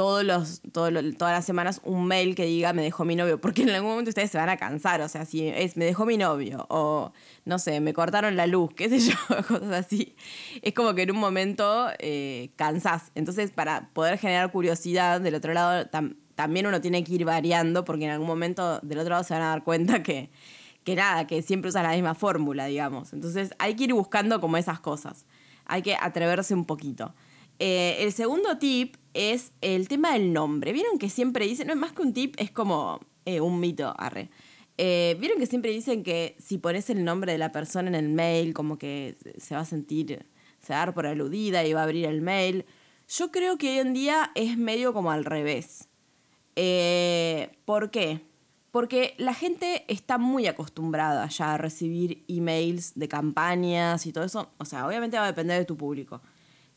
todos 0.00 0.24
los, 0.24 0.62
todas 0.72 1.14
las 1.20 1.44
semanas 1.44 1.82
un 1.84 2.06
mail 2.06 2.34
que 2.34 2.46
diga 2.46 2.72
me 2.72 2.80
dejó 2.80 3.04
mi 3.04 3.16
novio, 3.16 3.38
porque 3.38 3.64
en 3.64 3.68
algún 3.68 3.90
momento 3.90 4.08
ustedes 4.08 4.30
se 4.30 4.38
van 4.38 4.48
a 4.48 4.56
cansar, 4.56 5.02
o 5.02 5.08
sea, 5.10 5.26
si 5.26 5.46
es 5.46 5.76
me 5.76 5.84
dejó 5.84 6.06
mi 6.06 6.16
novio, 6.16 6.64
o 6.70 7.12
no 7.44 7.58
sé, 7.58 7.80
me 7.80 7.92
cortaron 7.92 8.34
la 8.34 8.46
luz, 8.46 8.70
qué 8.74 8.88
sé 8.88 8.98
yo, 8.98 9.14
cosas 9.46 9.72
así, 9.72 10.16
es 10.62 10.72
como 10.72 10.94
que 10.94 11.02
en 11.02 11.10
un 11.10 11.18
momento 11.18 11.88
eh, 11.98 12.48
cansás. 12.56 13.12
Entonces, 13.14 13.50
para 13.50 13.90
poder 13.92 14.16
generar 14.16 14.50
curiosidad 14.50 15.20
del 15.20 15.34
otro 15.34 15.52
lado, 15.52 15.90
también 16.34 16.66
uno 16.66 16.80
tiene 16.80 17.04
que 17.04 17.12
ir 17.12 17.26
variando, 17.26 17.84
porque 17.84 18.06
en 18.06 18.12
algún 18.12 18.26
momento 18.26 18.80
del 18.80 19.00
otro 19.00 19.10
lado 19.10 19.24
se 19.24 19.34
van 19.34 19.42
a 19.42 19.48
dar 19.48 19.64
cuenta 19.64 20.02
que, 20.02 20.30
que 20.82 20.96
nada, 20.96 21.26
que 21.26 21.42
siempre 21.42 21.68
usas 21.68 21.82
la 21.82 21.92
misma 21.92 22.14
fórmula, 22.14 22.64
digamos. 22.64 23.12
Entonces, 23.12 23.50
hay 23.58 23.76
que 23.76 23.84
ir 23.84 23.92
buscando 23.92 24.40
como 24.40 24.56
esas 24.56 24.80
cosas. 24.80 25.26
Hay 25.66 25.82
que 25.82 25.94
atreverse 25.94 26.54
un 26.54 26.64
poquito. 26.64 27.14
Eh, 27.58 27.98
el 28.00 28.14
segundo 28.14 28.56
tip 28.56 28.96
es 29.14 29.52
el 29.60 29.88
tema 29.88 30.12
del 30.12 30.32
nombre. 30.32 30.72
Vieron 30.72 30.98
que 30.98 31.08
siempre 31.08 31.46
dicen, 31.46 31.66
no 31.66 31.72
es 31.72 31.78
más 31.78 31.92
que 31.92 32.02
un 32.02 32.12
tip, 32.12 32.34
es 32.38 32.50
como 32.50 33.00
eh, 33.24 33.40
un 33.40 33.60
mito, 33.60 33.94
arre. 33.98 34.30
Eh, 34.78 35.16
Vieron 35.20 35.38
que 35.38 35.46
siempre 35.46 35.70
dicen 35.70 36.02
que 36.02 36.36
si 36.38 36.58
pones 36.58 36.88
el 36.90 37.04
nombre 37.04 37.32
de 37.32 37.38
la 37.38 37.52
persona 37.52 37.88
en 37.88 37.94
el 37.94 38.08
mail, 38.08 38.54
como 38.54 38.78
que 38.78 39.16
se 39.38 39.54
va 39.54 39.62
a 39.62 39.64
sentir, 39.64 40.26
se 40.60 40.72
va 40.72 40.82
a 40.82 40.86
dar 40.86 40.94
por 40.94 41.06
aludida 41.06 41.64
y 41.64 41.72
va 41.72 41.80
a 41.80 41.84
abrir 41.84 42.06
el 42.06 42.22
mail. 42.22 42.64
Yo 43.08 43.30
creo 43.30 43.58
que 43.58 43.70
hoy 43.70 43.78
en 43.78 43.92
día 43.92 44.30
es 44.34 44.56
medio 44.56 44.92
como 44.92 45.10
al 45.10 45.24
revés. 45.24 45.88
¿Por 47.64 47.90
qué? 47.90 48.20
Porque 48.70 49.14
la 49.18 49.34
gente 49.34 49.84
está 49.88 50.18
muy 50.18 50.46
acostumbrada 50.46 51.26
ya 51.28 51.54
a 51.54 51.58
recibir 51.58 52.24
emails 52.28 52.92
de 52.94 53.08
campañas 53.08 54.06
y 54.06 54.12
todo 54.12 54.24
eso. 54.24 54.50
O 54.58 54.64
sea, 54.64 54.86
obviamente 54.86 55.16
va 55.16 55.24
a 55.24 55.28
depender 55.28 55.58
de 55.58 55.64
tu 55.64 55.76
público 55.76 56.22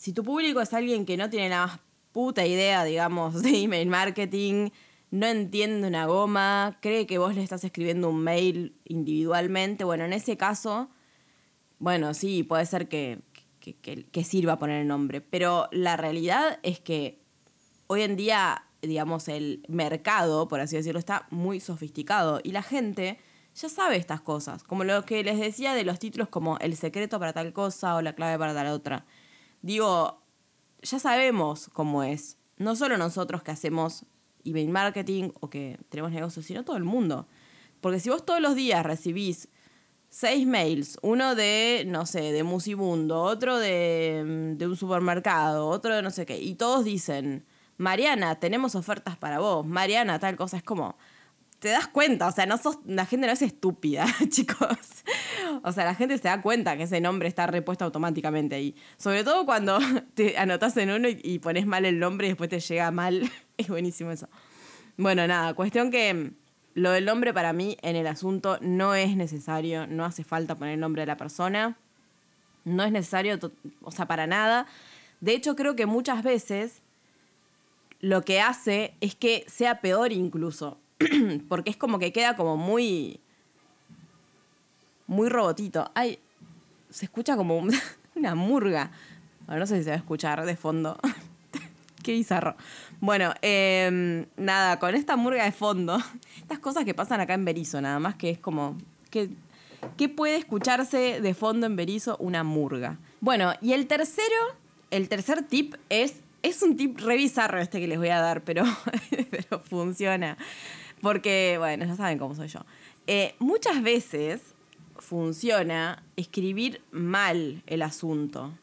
si 0.03 0.11
tu 0.11 0.21
público 0.21 0.59
es 0.59 0.73
alguien 0.73 1.05
que 1.05 1.15
no 1.15 1.29
tiene 1.29 1.47
la 1.47 1.65
más 1.65 1.79
puta 2.13 2.45
idea, 2.45 2.85
digamos, 2.85 3.41
de 3.43 3.63
email 3.63 3.89
marketing, 3.89 4.69
no 5.11 5.27
entiende 5.27 5.87
una 5.87 6.05
goma, 6.05 6.77
cree 6.81 7.05
que 7.05 7.17
vos 7.17 7.35
le 7.35 7.43
estás 7.43 7.63
escribiendo 7.63 8.09
un 8.09 8.23
mail 8.23 8.75
individualmente, 8.85 9.83
bueno, 9.83 10.05
en 10.05 10.13
ese 10.13 10.37
caso, 10.37 10.89
bueno, 11.77 12.13
sí, 12.13 12.43
puede 12.43 12.65
ser 12.65 12.87
que, 12.87 13.19
que, 13.59 14.23
sirva 14.23 14.57
poner 14.57 14.81
el 14.81 14.87
nombre, 14.87 15.21
pero 15.21 15.67
la 15.71 15.97
realidad 15.97 16.59
es 16.63 16.79
que 16.79 17.21
hoy 17.87 18.01
en 18.01 18.15
día, 18.15 18.63
digamos, 18.81 19.27
el 19.27 19.63
mercado, 19.67 20.47
por 20.47 20.59
así 20.61 20.77
decirlo, 20.77 20.99
está 20.99 21.27
muy 21.29 21.59
sofisticado 21.59 22.39
y 22.43 22.51
la 22.51 22.63
gente 22.63 23.19
ya 23.53 23.69
sabe 23.69 23.97
estas 23.97 24.21
cosas, 24.21 24.63
como 24.63 24.83
lo 24.83 25.05
que 25.05 25.23
les 25.23 25.39
decía 25.39 25.75
de 25.75 25.83
los 25.83 25.99
títulos 25.99 26.29
como 26.29 26.57
el 26.57 26.75
secreto 26.75 27.19
para 27.19 27.33
tal 27.33 27.53
cosa 27.53 27.95
o 27.95 28.01
la 28.01 28.13
clave 28.13 28.39
para 28.39 28.53
tal 28.53 28.67
otra. 28.67 29.05
Digo, 29.61 30.22
ya 30.83 30.99
sabemos 30.99 31.69
cómo 31.73 32.03
es. 32.03 32.37
No 32.57 32.75
solo 32.75 32.97
nosotros 32.97 33.43
que 33.43 33.51
hacemos 33.51 34.05
email 34.45 34.69
marketing 34.69 35.31
o 35.39 35.49
que 35.49 35.79
tenemos 35.89 36.11
negocios, 36.11 36.45
sino 36.45 36.63
todo 36.63 36.77
el 36.77 36.83
mundo. 36.83 37.27
Porque 37.81 37.99
si 37.99 38.09
vos 38.09 38.25
todos 38.25 38.41
los 38.41 38.55
días 38.55 38.85
recibís 38.85 39.49
seis 40.09 40.45
mails, 40.45 40.99
uno 41.01 41.35
de, 41.35 41.83
no 41.87 42.05
sé, 42.05 42.31
de 42.31 42.43
Musibundo, 42.43 43.21
otro 43.21 43.57
de, 43.57 44.53
de 44.55 44.67
un 44.67 44.75
supermercado, 44.75 45.67
otro 45.67 45.95
de 45.95 46.01
no 46.01 46.11
sé 46.11 46.25
qué, 46.25 46.39
y 46.39 46.55
todos 46.55 46.85
dicen, 46.85 47.45
Mariana, 47.77 48.39
tenemos 48.39 48.75
ofertas 48.75 49.17
para 49.17 49.39
vos, 49.39 49.65
Mariana, 49.65 50.19
tal 50.19 50.35
cosa, 50.35 50.57
es 50.57 50.63
como, 50.63 50.95
te 51.63 51.69
das 51.69 51.87
cuenta, 51.87 52.27
o 52.27 52.31
sea, 52.33 52.45
no 52.45 52.57
sos, 52.57 52.79
la 52.85 53.05
gente 53.05 53.25
no 53.25 53.31
es 53.31 53.41
estúpida, 53.41 54.05
chicos. 54.27 54.67
O 55.63 55.71
sea, 55.71 55.85
la 55.85 55.95
gente 55.95 56.17
se 56.17 56.25
da 56.25 56.41
cuenta 56.41 56.75
que 56.75 56.83
ese 56.83 56.99
nombre 56.99 57.29
está 57.29 57.47
repuesto 57.47 57.85
automáticamente 57.85 58.55
ahí. 58.55 58.75
Sobre 58.97 59.23
todo 59.23 59.45
cuando 59.45 59.79
te 60.13 60.37
anotas 60.37 60.75
en 60.75 60.91
uno 60.91 61.07
y, 61.07 61.39
pones 61.39 61.65
mal 61.65 61.85
el 61.85 61.99
nombre 61.99 62.27
y 62.27 62.31
después 62.31 62.49
te 62.49 62.59
llega 62.59 62.91
mal. 62.91 63.31
Es 63.57 63.69
buenísimo 63.69 64.11
eso. 64.11 64.27
Bueno, 64.97 65.25
nada, 65.25 65.53
cuestión 65.53 65.89
que 65.89 66.31
lo 66.73 66.91
del 66.91 67.05
nombre 67.05 67.33
para 67.33 67.53
mí 67.53 67.77
en 67.81 67.95
el 67.95 68.07
asunto 68.07 68.57
no 68.59 68.93
es 68.93 69.15
necesario, 69.15 69.87
no 69.87 70.03
hace 70.03 70.25
falta 70.25 70.55
poner 70.55 70.73
el 70.73 70.79
nombre 70.81 71.03
de 71.03 71.05
la 71.05 71.15
persona. 71.15 71.77
No 72.65 72.83
es 72.83 72.91
necesario, 72.91 73.39
o 73.83 73.91
sea, 73.91 74.05
para 74.05 74.27
nada. 74.27 74.65
De 75.21 75.33
hecho, 75.33 75.55
creo 75.55 75.77
que 75.77 75.85
muchas 75.85 76.23
veces 76.23 76.81
lo 78.01 78.23
que 78.23 78.41
hace 78.41 78.95
es 78.99 79.15
que 79.15 79.45
sea 79.47 79.79
peor 79.79 80.11
incluso. 80.11 80.79
porque 81.49 81.69
es 81.69 81.77
como 81.77 81.99
que 81.99 82.11
queda 82.11 82.35
como 82.35 82.57
muy. 82.57 83.19
muy 85.07 85.29
robotito. 85.29 85.91
Ay, 85.95 86.19
se 86.89 87.05
escucha 87.05 87.35
como 87.35 87.57
una 88.15 88.35
murga. 88.35 88.91
no 89.47 89.65
sé 89.65 89.77
si 89.77 89.83
se 89.83 89.89
va 89.89 89.95
a 89.95 89.99
escuchar 89.99 90.45
de 90.45 90.55
fondo. 90.55 90.97
Qué 92.03 92.11
bizarro. 92.11 92.55
Bueno, 92.99 93.33
em, 93.41 94.25
nada, 94.35 94.77
con 94.77 94.93
esta 94.93 95.15
murga 95.15 95.45
de 95.45 95.51
fondo, 95.51 95.97
estas 96.37 96.59
cosas 96.59 96.85
que 96.85 96.93
pasan 96.93 97.21
acá 97.21 97.33
en 97.33 97.45
Berizo, 97.45 97.81
nada 97.81 97.99
más 97.99 98.15
que 98.15 98.29
es 98.29 98.39
como. 98.39 98.77
¿Qué, 99.09 99.29
¿Qué 99.97 100.09
puede 100.09 100.37
escucharse 100.37 101.21
de 101.21 101.33
fondo 101.33 101.65
en 101.65 101.75
Berizo? 101.75 102.17
Una 102.17 102.43
murga. 102.43 102.97
Bueno, 103.21 103.53
y 103.61 103.73
el 103.73 103.87
tercero, 103.87 104.35
el 104.91 105.09
tercer 105.09 105.43
tip 105.43 105.75
es. 105.89 106.15
Es 106.41 106.61
un 106.61 106.75
tip 106.75 106.99
re 106.99 107.15
bizarro 107.15 107.61
este 107.61 107.79
que 107.79 107.87
les 107.87 107.97
voy 107.97 108.09
a 108.09 108.19
dar, 108.19 108.43
pero, 108.43 108.65
pero 109.31 109.59
funciona. 109.61 110.37
Porque, 111.03 111.57
bueno, 111.59 111.85
ya 111.85 111.97
saben 111.97 112.17
cómo 112.17 112.33
soy 112.33 112.47
yo. 112.47 112.61
Eh, 113.07 113.35
muchas 113.37 113.83
veces 113.83 114.41
funciona 114.97 116.01
escribir 116.15 116.81
mal 116.91 117.61
el 117.67 117.81
asunto. 117.81 118.53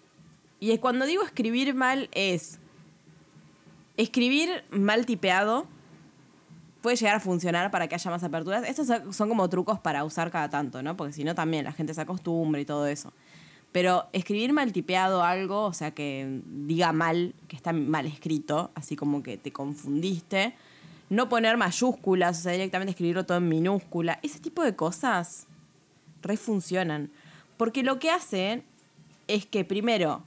Y 0.58 0.76
cuando 0.78 1.04
digo 1.04 1.22
escribir 1.22 1.74
mal 1.74 2.08
es 2.12 2.58
escribir 3.98 4.64
mal 4.70 5.04
tipeado 5.04 5.66
puede 6.80 6.96
llegar 6.96 7.16
a 7.16 7.20
funcionar 7.20 7.70
para 7.70 7.88
que 7.88 7.94
haya 7.94 8.10
más 8.10 8.24
aperturas. 8.24 8.66
Estos 8.66 8.88
son 9.14 9.28
como 9.28 9.46
trucos 9.50 9.78
para 9.78 10.02
usar 10.04 10.30
cada 10.30 10.48
tanto, 10.48 10.82
¿no? 10.82 10.96
Porque 10.96 11.12
si 11.12 11.24
no 11.24 11.34
también 11.34 11.64
la 11.64 11.72
gente 11.72 11.92
se 11.92 12.00
acostumbra 12.00 12.58
y 12.58 12.64
todo 12.64 12.86
eso. 12.86 13.12
Pero 13.70 14.06
escribir 14.14 14.54
mal 14.54 14.72
tipeado 14.72 15.22
algo, 15.22 15.64
o 15.64 15.74
sea, 15.74 15.90
que 15.90 16.40
diga 16.46 16.94
mal, 16.94 17.34
que 17.48 17.56
está 17.56 17.74
mal 17.74 18.06
escrito, 18.06 18.70
así 18.74 18.96
como 18.96 19.22
que 19.22 19.36
te 19.36 19.52
confundiste, 19.52 20.54
no 21.10 21.28
poner 21.28 21.56
mayúsculas, 21.56 22.38
o 22.38 22.42
sea, 22.42 22.52
directamente 22.52 22.92
escribirlo 22.92 23.26
todo 23.26 23.38
en 23.38 23.48
minúscula. 23.48 24.18
Ese 24.22 24.38
tipo 24.38 24.62
de 24.62 24.74
cosas 24.76 25.46
refuncionan. 26.22 27.10
Porque 27.56 27.82
lo 27.82 27.98
que 27.98 28.10
hacen 28.10 28.62
es 29.26 29.44
que, 29.44 29.64
primero, 29.64 30.22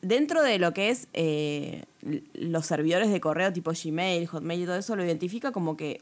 dentro 0.00 0.42
de 0.42 0.58
lo 0.58 0.72
que 0.72 0.90
es 0.90 1.08
eh, 1.12 1.84
los 2.32 2.66
servidores 2.66 3.10
de 3.10 3.20
correo 3.20 3.52
tipo 3.52 3.70
Gmail, 3.70 4.26
Hotmail 4.26 4.62
y 4.62 4.66
todo 4.66 4.76
eso, 4.76 4.96
lo 4.96 5.04
identifica 5.04 5.52
como 5.52 5.76
que 5.76 6.00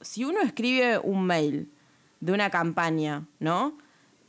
si 0.00 0.24
uno 0.24 0.40
escribe 0.42 0.98
un 0.98 1.24
mail 1.24 1.70
de 2.20 2.32
una 2.32 2.50
campaña, 2.50 3.26
¿no? 3.38 3.78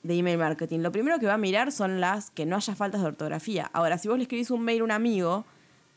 De 0.03 0.15
email 0.15 0.37
marketing, 0.37 0.79
lo 0.79 0.91
primero 0.91 1.17
que 1.17 1.25
va 1.25 1.33
a 1.33 1.37
mirar 1.37 1.71
son 1.71 1.99
las 1.99 2.29
que 2.29 2.45
no 2.45 2.55
haya 2.55 2.75
faltas 2.75 3.01
de 3.01 3.07
ortografía. 3.07 3.69
Ahora, 3.73 3.97
si 3.97 4.07
vos 4.07 4.17
le 4.17 4.23
escribís 4.23 4.51
un 4.51 4.61
mail 4.61 4.81
a 4.81 4.83
un 4.83 4.91
amigo, 4.91 5.45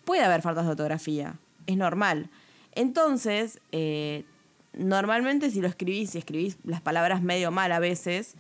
puede 0.07 0.23
haber 0.23 0.40
faltas 0.40 0.64
de 0.64 0.71
ortografía. 0.71 1.35
Es 1.66 1.76
normal. 1.76 2.30
Entonces, 2.78 3.58
eh, 3.73 4.25
normalmente 4.73 5.50
si 5.50 5.61
lo 5.61 5.66
escribís, 5.66 6.11
si 6.11 6.18
escribís 6.18 6.58
las 6.62 6.80
palabras 6.80 7.25
medio 7.25 7.50
mal 7.50 7.73
a 7.73 7.80
veces, 7.80 8.37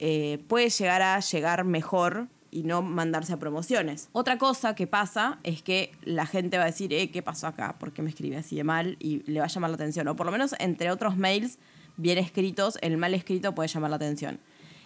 eh, 0.00 0.42
puede 0.48 0.70
llegar 0.70 1.02
a 1.02 1.20
llegar 1.20 1.62
mejor 1.62 2.26
y 2.50 2.64
no 2.64 2.82
mandarse 2.82 3.32
a 3.32 3.36
promociones. 3.36 4.08
Otra 4.10 4.38
cosa 4.38 4.74
que 4.74 4.88
pasa 4.88 5.38
es 5.44 5.62
que 5.62 5.92
la 6.02 6.26
gente 6.26 6.58
va 6.58 6.64
a 6.64 6.66
decir, 6.66 6.92
eh, 6.92 7.12
¿qué 7.12 7.22
pasó 7.22 7.46
acá? 7.46 7.76
¿Por 7.78 7.92
qué 7.92 8.02
me 8.02 8.10
escribe 8.10 8.36
así 8.36 8.56
de 8.56 8.64
mal? 8.64 8.96
Y 8.98 9.22
le 9.30 9.38
va 9.38 9.46
a 9.46 9.48
llamar 9.48 9.70
la 9.70 9.76
atención. 9.76 10.08
O 10.08 10.16
por 10.16 10.26
lo 10.26 10.32
menos 10.32 10.56
entre 10.58 10.90
otros 10.90 11.16
mails 11.16 11.60
bien 11.96 12.18
escritos, 12.18 12.78
el 12.82 12.96
mal 12.96 13.14
escrito 13.14 13.54
puede 13.54 13.68
llamar 13.68 13.90
la 13.90 13.96
atención. 13.96 14.40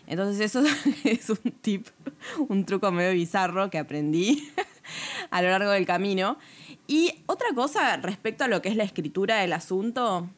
Entonces 0.09 0.41
eso 0.41 0.63
es 1.05 1.31
un 1.31 1.53
tip, 1.63 1.87
un 2.51 2.67
truco 2.67 2.93
medio 2.93 3.15
bizarro 3.15 3.71
que 3.71 3.79
aprendí 3.79 4.47
a 5.31 5.43
lo 5.43 5.51
largo 5.51 5.71
del 5.71 5.87
camino. 5.87 6.39
Y 6.87 7.23
otra 7.27 7.49
cosa 7.55 7.97
respecto 7.97 8.45
a 8.45 8.49
lo 8.49 8.63
que 8.63 8.69
es 8.69 8.77
la 8.77 8.85
escritura 8.85 9.37
del 9.37 9.53
asunto, 9.53 10.29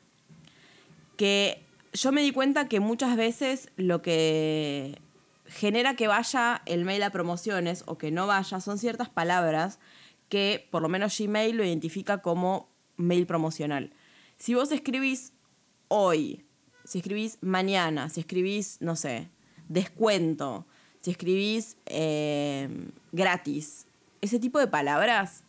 que 1.16 1.62
yo 1.92 2.12
me 2.12 2.23
di 2.23 2.32
cuenta 2.32 2.68
que 2.68 2.80
muchas 2.80 3.16
veces 3.16 3.71
lo 3.76 4.02
que 4.02 4.99
genera 5.47 5.94
que 5.94 6.09
vaya 6.09 6.62
el 6.66 6.85
mail 6.85 7.02
a 7.02 7.11
promociones 7.11 7.85
o 7.87 7.99
que 7.99 8.11
no 8.11 8.26
vaya 8.26 8.61
son 8.61 8.78
ciertas 8.78 9.09
palabras 9.09 9.78
que 10.28 10.66
por 10.71 10.80
lo 10.80 10.88
menos 10.88 11.18
Gmail 11.18 11.56
lo 11.56 11.64
identifica 11.64 12.23
como 12.23 12.71
mail 12.97 13.26
promocional. 13.26 13.92
Si 14.38 14.54
vos 14.54 14.73
escribís 14.73 15.35
hoy, 15.88 16.44
si 16.85 16.99
escribís 16.99 17.37
mañana, 17.42 18.09
si 18.09 18.21
escribís, 18.21 18.78
no 18.80 18.97
sé, 18.97 19.28
descuento, 19.68 20.66
si 21.02 21.11
escribís 21.11 21.76
eh, 21.87 22.68
gratis, 23.12 23.87
ese 24.23 24.38
tipo 24.38 24.59
de 24.59 24.67
palabras 24.67 25.43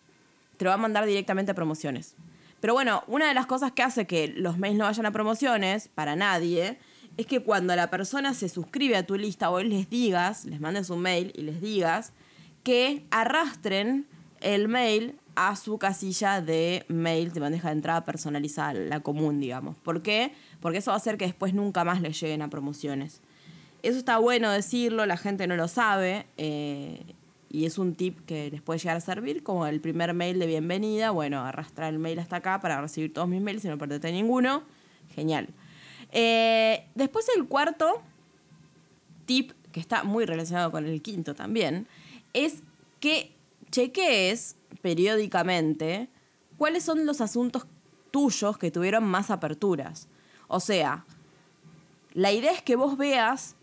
te 0.57 0.65
lo 0.65 0.69
va 0.69 0.75
a 0.75 0.77
mandar 0.77 1.05
directamente 1.05 1.51
a 1.53 1.55
promociones. 1.55 2.15
Pero 2.59 2.73
bueno, 2.73 3.03
una 3.07 3.27
de 3.27 3.33
las 3.33 3.45
cosas 3.45 3.71
que 3.71 3.83
hace 3.83 4.05
que 4.05 4.27
los 4.27 4.57
mails 4.57 4.77
no 4.77 4.85
vayan 4.85 5.05
a 5.05 5.11
promociones 5.11 5.89
para 5.89 6.15
nadie 6.15 6.77
es 7.17 7.25
que 7.25 7.41
cuando 7.41 7.75
la 7.75 7.89
persona 7.89 8.33
se 8.33 8.49
suscribe 8.49 8.97
a 8.97 9.05
tu 9.05 9.15
lista 9.15 9.49
o 9.49 9.61
les 9.61 9.89
digas, 9.89 10.45
les 10.45 10.59
mandes 10.59 10.89
un 10.89 11.01
mail 11.01 11.31
y 11.35 11.43
les 11.43 11.61
digas 11.61 12.13
que 12.63 13.05
arrastren 13.11 14.07
el 14.41 14.67
mail 14.67 15.19
a 15.35 15.55
su 15.55 15.77
casilla 15.77 16.41
de 16.41 16.85
mail 16.87 17.31
de 17.33 17.39
bandeja 17.39 17.69
de 17.69 17.75
entrada 17.75 18.05
personalizada, 18.05 18.73
la 18.73 18.99
común, 19.01 19.39
digamos. 19.39 19.75
¿Por 19.77 20.01
qué? 20.01 20.33
Porque 20.59 20.79
eso 20.79 20.91
va 20.91 20.95
a 20.95 20.97
hacer 20.97 21.17
que 21.17 21.25
después 21.25 21.53
nunca 21.53 21.83
más 21.83 22.01
le 22.01 22.11
lleguen 22.11 22.41
a 22.41 22.49
promociones. 22.49 23.21
Eso 23.81 23.97
está 23.97 24.17
bueno 24.17 24.49
decirlo, 24.51 25.05
la 25.05 25.17
gente 25.17 25.47
no 25.47 25.55
lo 25.55 25.67
sabe. 25.67 26.25
Eh, 26.37 27.01
y 27.53 27.65
es 27.65 27.77
un 27.77 27.93
tip 27.93 28.25
que 28.25 28.49
les 28.49 28.63
puede 28.63 28.79
llegar 28.79 28.97
a 28.97 28.99
servir, 28.99 29.43
como 29.43 29.67
el 29.67 29.79
primer 29.79 30.15
mail 30.15 30.39
de 30.39 30.47
bienvenida. 30.47 31.11
Bueno, 31.11 31.45
arrastrar 31.45 31.93
el 31.93 31.99
mail 31.99 32.17
hasta 32.17 32.37
acá 32.37 32.59
para 32.59 32.81
recibir 32.81 33.13
todos 33.13 33.29
mis 33.29 33.43
mails 33.43 33.63
y 33.63 33.67
no 33.67 33.77
perderte 33.77 34.11
ninguno. 34.11 34.63
Genial. 35.13 35.47
Eh, 36.11 36.87
después 36.95 37.27
el 37.37 37.45
cuarto 37.45 38.01
tip, 39.27 39.51
que 39.71 39.79
está 39.79 40.03
muy 40.03 40.25
relacionado 40.25 40.71
con 40.71 40.87
el 40.87 41.03
quinto 41.03 41.35
también, 41.35 41.87
es 42.33 42.63
que 42.99 43.31
chequees 43.69 44.55
periódicamente 44.81 46.09
cuáles 46.57 46.83
son 46.83 47.05
los 47.05 47.21
asuntos 47.21 47.67
tuyos 48.09 48.57
que 48.57 48.71
tuvieron 48.71 49.03
más 49.03 49.29
aperturas. 49.29 50.07
O 50.47 50.59
sea, 50.59 51.05
la 52.13 52.31
idea 52.31 52.51
es 52.51 52.63
que 52.63 52.75
vos 52.75 52.97
veas 52.97 53.55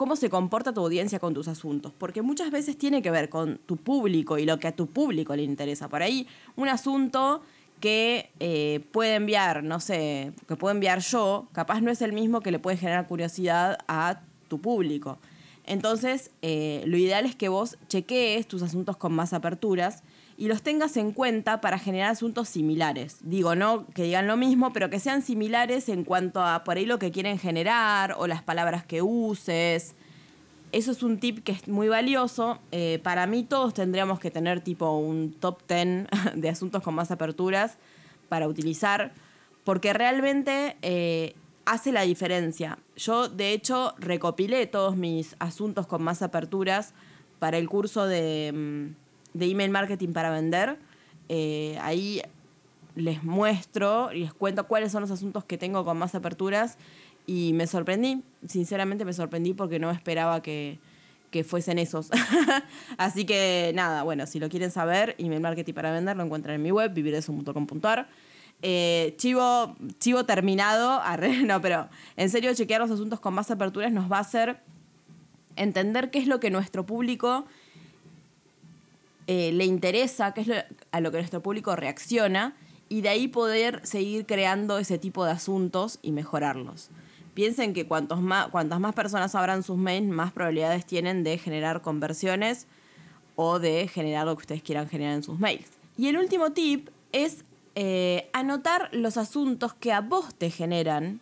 cómo 0.00 0.16
se 0.16 0.30
comporta 0.30 0.72
tu 0.72 0.80
audiencia 0.80 1.18
con 1.18 1.34
tus 1.34 1.46
asuntos, 1.46 1.92
porque 1.98 2.22
muchas 2.22 2.50
veces 2.50 2.78
tiene 2.78 3.02
que 3.02 3.10
ver 3.10 3.28
con 3.28 3.58
tu 3.66 3.76
público 3.76 4.38
y 4.38 4.46
lo 4.46 4.58
que 4.58 4.66
a 4.66 4.72
tu 4.72 4.86
público 4.86 5.36
le 5.36 5.42
interesa. 5.42 5.90
Por 5.90 6.02
ahí, 6.02 6.26
un 6.56 6.68
asunto 6.68 7.42
que 7.80 8.30
eh, 8.40 8.80
puede 8.92 9.16
enviar, 9.16 9.62
no 9.62 9.78
sé, 9.78 10.32
que 10.48 10.56
puedo 10.56 10.74
enviar 10.74 11.00
yo, 11.00 11.48
capaz 11.52 11.82
no 11.82 11.90
es 11.90 12.00
el 12.00 12.14
mismo 12.14 12.40
que 12.40 12.50
le 12.50 12.58
puede 12.58 12.78
generar 12.78 13.06
curiosidad 13.08 13.76
a 13.88 14.22
tu 14.48 14.58
público. 14.58 15.18
Entonces, 15.66 16.30
eh, 16.40 16.82
lo 16.86 16.96
ideal 16.96 17.26
es 17.26 17.36
que 17.36 17.50
vos 17.50 17.76
chequees 17.88 18.48
tus 18.48 18.62
asuntos 18.62 18.96
con 18.96 19.12
más 19.12 19.34
aperturas 19.34 20.02
y 20.40 20.48
los 20.48 20.62
tengas 20.62 20.96
en 20.96 21.12
cuenta 21.12 21.60
para 21.60 21.78
generar 21.78 22.10
asuntos 22.10 22.48
similares. 22.48 23.18
Digo, 23.20 23.54
no 23.56 23.86
que 23.88 24.04
digan 24.04 24.26
lo 24.26 24.38
mismo, 24.38 24.72
pero 24.72 24.88
que 24.88 24.98
sean 24.98 25.20
similares 25.20 25.90
en 25.90 26.02
cuanto 26.02 26.42
a 26.42 26.64
por 26.64 26.78
ahí 26.78 26.86
lo 26.86 26.98
que 26.98 27.10
quieren 27.10 27.38
generar 27.38 28.14
o 28.16 28.26
las 28.26 28.42
palabras 28.42 28.82
que 28.82 29.02
uses. 29.02 29.94
Eso 30.72 30.92
es 30.92 31.02
un 31.02 31.20
tip 31.20 31.44
que 31.44 31.52
es 31.52 31.68
muy 31.68 31.88
valioso. 31.88 32.58
Eh, 32.72 33.00
para 33.02 33.26
mí 33.26 33.44
todos 33.44 33.74
tendríamos 33.74 34.18
que 34.18 34.30
tener 34.30 34.62
tipo 34.62 34.96
un 34.96 35.34
top 35.38 35.60
10 35.68 36.06
de 36.36 36.48
asuntos 36.48 36.82
con 36.82 36.94
más 36.94 37.10
aperturas 37.10 37.76
para 38.30 38.48
utilizar, 38.48 39.12
porque 39.62 39.92
realmente 39.92 40.78
eh, 40.80 41.34
hace 41.66 41.92
la 41.92 42.00
diferencia. 42.00 42.78
Yo, 42.96 43.28
de 43.28 43.52
hecho, 43.52 43.92
recopilé 43.98 44.66
todos 44.66 44.96
mis 44.96 45.36
asuntos 45.38 45.86
con 45.86 46.02
más 46.02 46.22
aperturas 46.22 46.94
para 47.38 47.58
el 47.58 47.68
curso 47.68 48.06
de... 48.06 48.94
De 49.34 49.46
email 49.46 49.70
marketing 49.70 50.12
para 50.12 50.30
vender. 50.30 50.78
Eh, 51.28 51.78
ahí 51.80 52.22
les 52.96 53.22
muestro 53.22 54.12
y 54.12 54.20
les 54.20 54.34
cuento 54.34 54.66
cuáles 54.66 54.92
son 54.92 55.02
los 55.02 55.10
asuntos 55.10 55.44
que 55.44 55.58
tengo 55.58 55.84
con 55.84 55.98
más 55.98 56.14
aperturas 56.14 56.76
y 57.26 57.52
me 57.52 57.66
sorprendí, 57.66 58.22
sinceramente 58.46 59.04
me 59.04 59.12
sorprendí 59.12 59.54
porque 59.54 59.78
no 59.78 59.90
esperaba 59.90 60.42
que, 60.42 60.78
fuesen 61.46 61.78
esos. 61.78 62.10
Así 62.96 63.24
que 63.24 63.70
nada, 63.74 64.02
bueno, 64.02 64.26
si 64.26 64.40
lo 64.40 64.48
quieren 64.48 64.72
saber, 64.72 65.14
email 65.18 65.40
marketing 65.40 65.74
para 65.74 65.92
vender 65.92 66.16
lo 66.16 66.24
encuentran 66.24 66.56
en 66.56 66.62
mi 66.62 66.72
web, 66.72 66.92
vivireso.com.ar. 66.92 68.08
Eh, 68.62 69.14
chivo, 69.16 69.76
chivo 70.00 70.24
terminado, 70.24 71.00
no, 71.46 71.60
pero 71.60 71.88
en 72.16 72.30
serio 72.30 72.52
chequear 72.52 72.80
los 72.80 72.90
asuntos 72.90 73.20
con 73.20 73.32
más 73.32 73.50
aperturas 73.50 73.92
nos 73.92 74.10
va 74.10 74.18
a 74.18 74.20
hacer 74.22 74.58
entender 75.54 76.10
qué 76.10 76.18
es 76.18 76.26
lo 76.26 76.40
que 76.40 76.50
nuestro 76.50 76.84
público 76.84 77.46
eh, 79.32 79.52
le 79.52 79.64
interesa, 79.64 80.34
qué 80.34 80.40
es 80.40 80.48
a 80.90 81.00
lo 81.00 81.12
que 81.12 81.18
nuestro 81.18 81.40
público 81.40 81.76
reacciona, 81.76 82.56
y 82.88 83.02
de 83.02 83.10
ahí 83.10 83.28
poder 83.28 83.80
seguir 83.86 84.26
creando 84.26 84.76
ese 84.78 84.98
tipo 84.98 85.24
de 85.24 85.30
asuntos 85.30 86.00
y 86.02 86.10
mejorarlos. 86.10 86.90
Piensen 87.34 87.72
que 87.72 87.86
cuantos 87.86 88.20
más, 88.20 88.48
cuantas 88.48 88.80
más 88.80 88.92
personas 88.92 89.36
abran 89.36 89.62
sus 89.62 89.76
mails, 89.76 90.08
más 90.08 90.32
probabilidades 90.32 90.84
tienen 90.84 91.22
de 91.22 91.38
generar 91.38 91.80
conversiones 91.80 92.66
o 93.36 93.60
de 93.60 93.86
generar 93.86 94.26
lo 94.26 94.34
que 94.34 94.40
ustedes 94.40 94.64
quieran 94.64 94.88
generar 94.88 95.14
en 95.14 95.22
sus 95.22 95.38
mails. 95.38 95.68
Y 95.96 96.08
el 96.08 96.16
último 96.16 96.50
tip 96.50 96.88
es 97.12 97.44
eh, 97.76 98.28
anotar 98.32 98.88
los 98.90 99.16
asuntos 99.16 99.74
que 99.74 99.92
a 99.92 100.00
vos 100.00 100.34
te 100.34 100.50
generan 100.50 101.20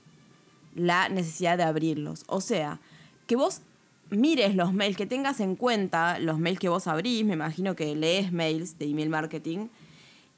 la 0.75 1.11
necesidad 1.11 1.59
de 1.59 1.65
abrirlos. 1.65 2.25
O 2.27 2.41
sea, 2.41 2.81
que 3.27 3.37
vos 3.37 3.61
mires 4.11 4.55
los 4.55 4.73
mails, 4.73 4.97
que 4.97 5.07
tengas 5.07 5.41
en 5.41 5.57
cuenta 5.57 6.19
los 6.19 6.39
mails 6.39 6.59
que 6.59 6.69
vos 6.69 6.87
abrís, 6.87 7.25
me 7.25 7.35
imagino 7.35 7.77
que 7.77 7.95
lees 7.95 8.33
mails 8.33 8.79
de 8.79 8.87
email 8.87 9.11
marketing, 9.11 9.69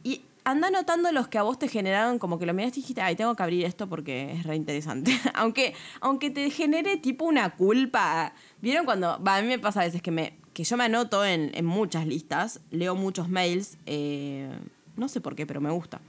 y 0.02 0.22
anda 0.44 0.70
notando 0.70 1.12
los 1.12 1.28
que 1.28 1.38
a 1.38 1.42
vos 1.42 1.58
te 1.58 1.68
generaron, 1.68 2.18
como 2.18 2.38
que 2.38 2.46
lo 2.46 2.54
miraste 2.54 2.80
y 2.80 2.82
dijiste, 2.82 3.02
ay, 3.02 3.16
tengo 3.16 3.34
que 3.34 3.42
abrir 3.42 3.64
esto 3.64 3.88
porque 3.88 4.32
es 4.32 4.44
re 4.44 4.56
interesante. 4.56 5.18
aunque, 5.34 5.74
aunque 6.00 6.30
te 6.30 6.50
genere 6.50 6.96
tipo 6.96 7.24
una 7.24 7.50
culpa. 7.50 8.32
¿Vieron 8.60 8.84
cuando.? 8.84 9.20
a 9.24 9.42
mí 9.42 9.46
me 9.46 9.58
pasa 9.58 9.82
a 9.82 9.84
veces 9.84 10.02
que, 10.02 10.10
me, 10.10 10.34
que 10.54 10.64
yo 10.64 10.76
me 10.76 10.84
anoto 10.84 11.24
en, 11.24 11.64
muchas 11.64 12.06
listas, 12.06 12.60
leo 12.70 12.94
muchos 12.94 13.28
mails, 13.28 13.76
eh, 13.86 14.50
no 14.96 15.08
sé 15.08 15.20
por 15.20 15.36
qué, 15.36 15.46
pero 15.46 15.60
me 15.60 15.70
gusta. 15.70 16.00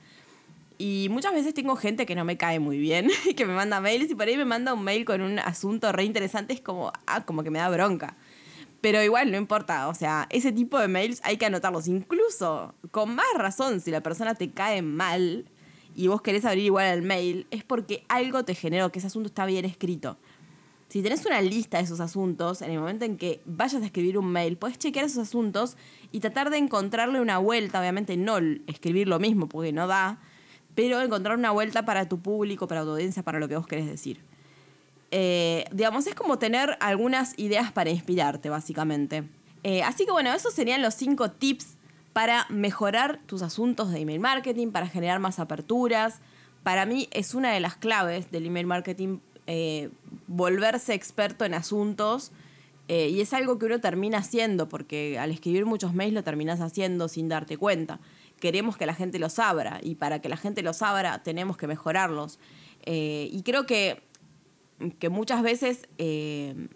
Y 0.84 1.10
muchas 1.10 1.32
veces 1.32 1.54
tengo 1.54 1.76
gente 1.76 2.08
que 2.08 2.16
no 2.16 2.26
me 2.26 2.38
cae 2.38 2.60
muy 2.60 2.80
bien, 2.80 3.08
que 3.38 3.46
me 3.46 3.54
manda 3.54 3.80
mails 3.80 4.10
y 4.10 4.16
por 4.16 4.28
ahí 4.28 4.36
me 4.36 4.46
manda 4.46 4.74
un 4.74 4.84
mail 4.84 5.06
con 5.06 5.22
un 5.22 5.38
asunto 5.38 5.92
re 5.92 6.06
interesante, 6.06 6.56
es 6.56 6.62
como, 6.62 6.92
ah, 7.06 7.24
como 7.24 7.44
que 7.44 7.52
me 7.52 7.60
da 7.60 7.70
bronca. 7.70 8.18
Pero 8.82 9.04
igual 9.04 9.30
no 9.30 9.38
importa, 9.38 9.90
o 9.90 9.94
sea, 9.94 10.26
ese 10.32 10.52
tipo 10.52 10.80
de 10.80 10.88
mails 10.88 11.22
hay 11.24 11.38
que 11.38 11.46
anotarlos. 11.46 11.88
Incluso, 11.88 12.74
con 12.90 13.14
más 13.14 13.28
razón, 13.36 13.80
si 13.80 13.92
la 13.92 14.02
persona 14.02 14.34
te 14.34 14.50
cae 14.50 14.82
mal 14.82 15.46
y 15.96 16.08
vos 16.08 16.24
querés 16.24 16.46
abrir 16.46 16.66
igual 16.66 16.88
el 16.88 17.04
mail, 17.04 17.46
es 17.52 17.64
porque 17.64 18.04
algo 18.08 18.44
te 18.44 18.56
generó, 18.56 18.92
que 18.92 18.98
ese 18.98 19.08
asunto 19.08 19.28
está 19.28 19.46
bien 19.46 19.66
escrito. 19.66 20.18
Si 20.90 21.04
tenés 21.04 21.24
una 21.28 21.42
lista 21.42 21.78
de 21.78 21.84
esos 21.84 22.00
asuntos, 22.00 22.64
en 22.64 22.72
el 22.72 22.80
momento 22.80 23.06
en 23.06 23.18
que 23.18 23.40
vayas 23.46 23.84
a 23.84 23.86
escribir 23.86 24.18
un 24.18 24.32
mail, 24.32 24.58
puedes 24.58 24.80
chequear 24.80 25.06
esos 25.06 25.28
asuntos 25.28 25.78
y 26.12 26.22
tratar 26.22 26.50
de 26.50 26.58
encontrarle 26.58 27.22
una 27.22 27.38
vuelta. 27.38 27.80
Obviamente 27.80 28.18
no 28.18 28.40
escribir 28.66 29.08
lo 29.08 29.20
mismo, 29.20 29.48
porque 29.48 29.72
no 29.72 29.86
da, 29.86 30.20
pero 30.76 31.02
encontrar 31.02 31.38
una 31.38 31.52
vuelta 31.52 31.86
para 31.86 32.08
tu 32.08 32.20
público, 32.20 32.68
para 32.68 32.84
tu 32.84 32.92
audiencia, 32.92 33.24
para 33.24 33.40
lo 33.40 33.48
que 33.48 33.58
vos 33.58 33.68
querés 33.68 33.88
decir. 33.88 34.22
Eh, 35.12 35.66
digamos, 35.74 36.08
es 36.08 36.16
como 36.16 36.40
tener 36.40 36.78
algunas 36.80 37.38
ideas 37.38 37.72
para 37.72 37.90
inspirarte, 37.90 38.50
básicamente. 38.50 39.26
Eh, 39.64 39.84
así 39.84 40.06
que 40.06 40.12
bueno, 40.12 40.34
esos 40.34 40.54
serían 40.54 40.82
los 40.82 40.94
cinco 40.94 41.32
tips 41.32 41.78
para 42.14 42.46
mejorar 42.50 43.20
tus 43.26 43.42
asuntos 43.42 43.92
de 43.92 44.00
email 44.00 44.20
marketing, 44.20 44.72
para 44.72 44.88
generar 44.88 45.20
más 45.20 45.40
aperturas. 45.40 46.20
Para 46.64 46.86
mí 46.86 47.10
es 47.12 47.36
una 47.36 47.52
de 47.52 47.60
las 47.60 47.76
claves 47.76 48.32
del 48.32 48.46
email 48.46 48.68
marketing 48.68 49.20
eh, 49.48 49.90
volverse 50.28 50.94
experto 50.94 51.46
en 51.46 51.54
asuntos. 51.54 52.32
y 52.88 53.22
es 53.22 53.34
algo 53.34 53.58
que 53.58 53.68
uno 53.68 53.80
termina 53.80 54.18
haciendo, 54.18 54.68
porque 54.68 55.18
al 55.18 55.32
escribir 55.32 55.66
muchos 55.66 55.94
mails 55.94 56.14
lo 56.14 56.24
terminas 56.24 56.60
haciendo 56.60 57.08
sin 57.08 57.30
darte 57.30 57.56
cuenta 57.56 58.00
queremos 58.42 58.76
que 58.76 58.86
la 58.86 58.94
gente 58.94 59.20
los 59.20 59.40
abra 59.40 59.80
y 59.82 59.96
para 59.96 60.20
que 60.20 60.28
la 60.28 60.36
gente 60.36 60.62
los 60.64 60.82
abra 60.82 61.24
tenemos 61.24 61.56
que 61.56 61.68
mejorarlos. 61.68 62.40
Eh, 62.84 63.30
y 63.32 63.44
creo 63.44 63.66
que, 63.66 64.04
que 65.00 65.08
muchas 65.08 65.44
veces 65.44 65.88
eh, 65.98 66.68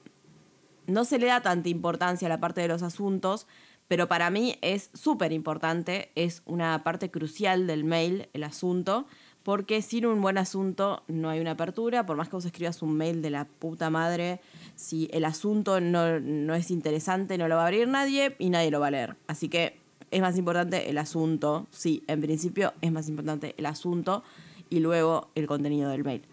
no 0.88 1.04
se 1.04 1.19
le 1.19 1.25
da 1.25 1.41
tanta 1.41 1.67
importancia 1.67 2.28
a 2.28 2.30
la 2.30 2.39
parte 2.39 2.62
de 2.62 2.69
los 2.69 2.84
asuntos, 2.84 3.47
pero 3.88 4.08
para 4.08 4.30
mí 4.30 4.58
es 4.62 4.89
súper 4.93 5.34
importante, 5.34 6.12
es 6.15 6.41
una 6.45 6.84
parte 6.84 7.12
crucial 7.12 7.67
del 7.67 7.84
mail, 7.84 8.30
el 8.34 8.43
asunto, 8.43 9.06
porque 9.43 9.82
sin 9.82 10.06
un 10.06 10.21
buen 10.21 10.38
asunto 10.38 11.04
no 11.08 11.30
hay 11.30 11.39
una 11.39 11.51
apertura, 11.51 12.06
por 12.06 12.17
más 12.17 12.30
que 12.30 12.36
vos 12.36 12.45
escribas 12.45 12.82
un 12.82 12.95
mail 12.95 13.21
de 13.21 13.30
la 13.30 13.45
puta 13.45 13.89
madre, 13.89 14.41
si 14.75 15.08
el 15.12 15.25
asunto 15.25 15.82
no, 15.82 16.19
no 16.19 16.56
es 16.56 16.71
interesante, 16.71 17.38
no 17.38 17.47
lo 17.47 17.56
va 17.56 17.63
a 17.63 17.67
abrir 17.67 17.88
nadie 17.88 18.36
y 18.39 18.49
nadie 18.49 18.71
lo 18.71 18.80
va 18.80 18.88
a 18.88 18.91
leer. 18.91 19.17
Así 19.28 19.49
que 19.49 19.85
es 20.12 20.22
más 20.22 20.38
importante 20.38 20.89
el 20.89 20.98
asunto. 20.98 21.68
Sí, 21.72 22.04
en 22.08 22.22
principio 22.22 22.74
es 22.82 22.91
más 22.91 23.10
importante 23.10 23.56
el 23.58 23.65
asunto 23.65 24.24
y 24.70 24.80
luego 24.80 25.30
el 25.36 25.48
contenido 25.48 25.89
del 25.89 26.04
mail. 26.04 26.24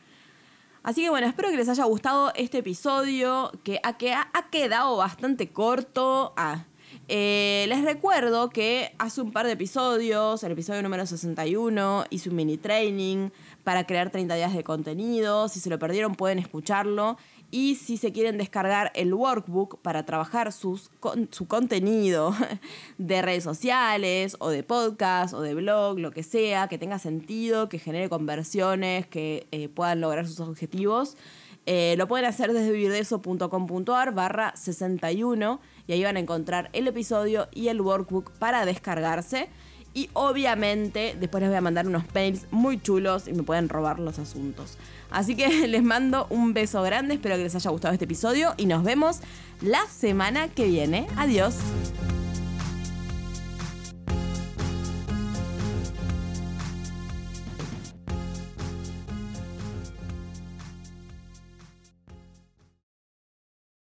Así 0.83 1.03
que 1.03 1.11
bueno, 1.11 1.27
espero 1.27 1.51
que 1.51 1.57
les 1.57 1.69
haya 1.69 1.85
gustado 1.85 2.33
este 2.35 2.59
episodio 2.59 3.53
que 3.63 3.81
ha, 3.85 3.97
ha 4.33 4.51
quedado 4.51 4.97
bastante 4.97 5.49
corto. 5.51 6.33
Ah, 6.37 6.65
eh, 7.09 7.67
les 7.69 7.85
recuerdo 7.85 8.51
que 8.51 8.95
hace 8.99 9.21
un 9.21 9.33
par 9.33 9.47
de 9.47 9.53
episodios, 9.53 10.43
el 10.45 10.53
episodio 10.53 10.83
número 10.83 11.07
61, 11.07 12.05
hice 12.11 12.31
un 12.31 12.37
mini 12.37 12.59
training 12.59 13.31
para 13.65 13.87
crear 13.87 14.11
30 14.11 14.35
días 14.35 14.55
de 14.55 14.65
contenido. 14.65 15.49
Si 15.49 15.61
se 15.61 15.71
lo 15.71 15.79
perdieron 15.79 16.15
pueden 16.15 16.39
escucharlo 16.39 17.17
y 17.53 17.75
si 17.75 17.99
se 17.99 18.13
quieren 18.13 18.39
descargar 18.39 18.91
el 18.95 19.13
workbook 19.13 19.79
para 19.83 20.07
trabajar 20.07 20.53
sus, 20.53 20.91
su 21.31 21.47
contenido 21.47 22.35
de 22.99 23.21
redes 23.21 23.45
sociales 23.45 24.37
o 24.41 24.49
de 24.49 24.63
podcast 24.63 25.35
o 25.35 25.43
de 25.43 25.55
blog, 25.55 25.99
lo 25.99 26.13
que 26.13 26.23
sea, 26.23 26.67
que 26.67 26.79
tenga 26.79 26.99
sentido, 26.99 27.69
que 27.69 27.79
genere 27.79 28.09
conversiones, 28.09 29.07
que 29.07 29.47
eh, 29.53 29.69
puedan 29.69 30.01
lograr 30.01 30.27
sus 30.27 30.41
objetivos, 30.41 31.19
eh, 31.67 31.95
lo 31.99 32.09
pueden 32.09 32.27
hacer 32.27 32.55
desde 32.55 32.73
vivirdeso.com.ar 32.73 34.15
barra 34.15 34.57
61 34.57 35.61
y 35.87 35.93
ahí 35.93 36.03
van 36.03 36.17
a 36.17 36.21
encontrar 36.21 36.71
el 36.73 36.89
episodio 36.89 37.49
y 37.53 37.69
el 37.69 37.83
workbook 37.83 38.33
para 38.39 38.65
descargarse. 38.65 39.51
Y 39.95 40.09
obviamente 40.15 41.17
después 41.19 41.43
les 41.43 41.51
voy 41.51 41.59
a 41.59 41.61
mandar 41.61 41.87
unos 41.87 42.05
mails 42.15 42.47
muy 42.51 42.81
chulos 42.81 43.29
y 43.29 43.33
me 43.33 43.43
pueden 43.43 43.69
robar 43.69 43.99
los 43.99 44.19
asuntos. 44.19 44.79
Así 45.11 45.37
que 45.37 45.49
les 45.69 45.83
mando 45.83 46.27
un 46.31 46.55
beso 46.55 46.83
grande, 46.83 47.15
espero 47.15 47.37
que 47.37 47.45
les 47.45 47.55
haya 47.55 47.71
gustado 47.71 47.93
este 47.93 48.07
episodio 48.07 48.55
y 48.57 48.67
nos 48.67 48.83
vemos 48.83 49.19
la 49.61 49.87
semana 49.87 50.49
que 50.49 50.67
viene. 50.67 51.07
Adiós. 51.17 51.57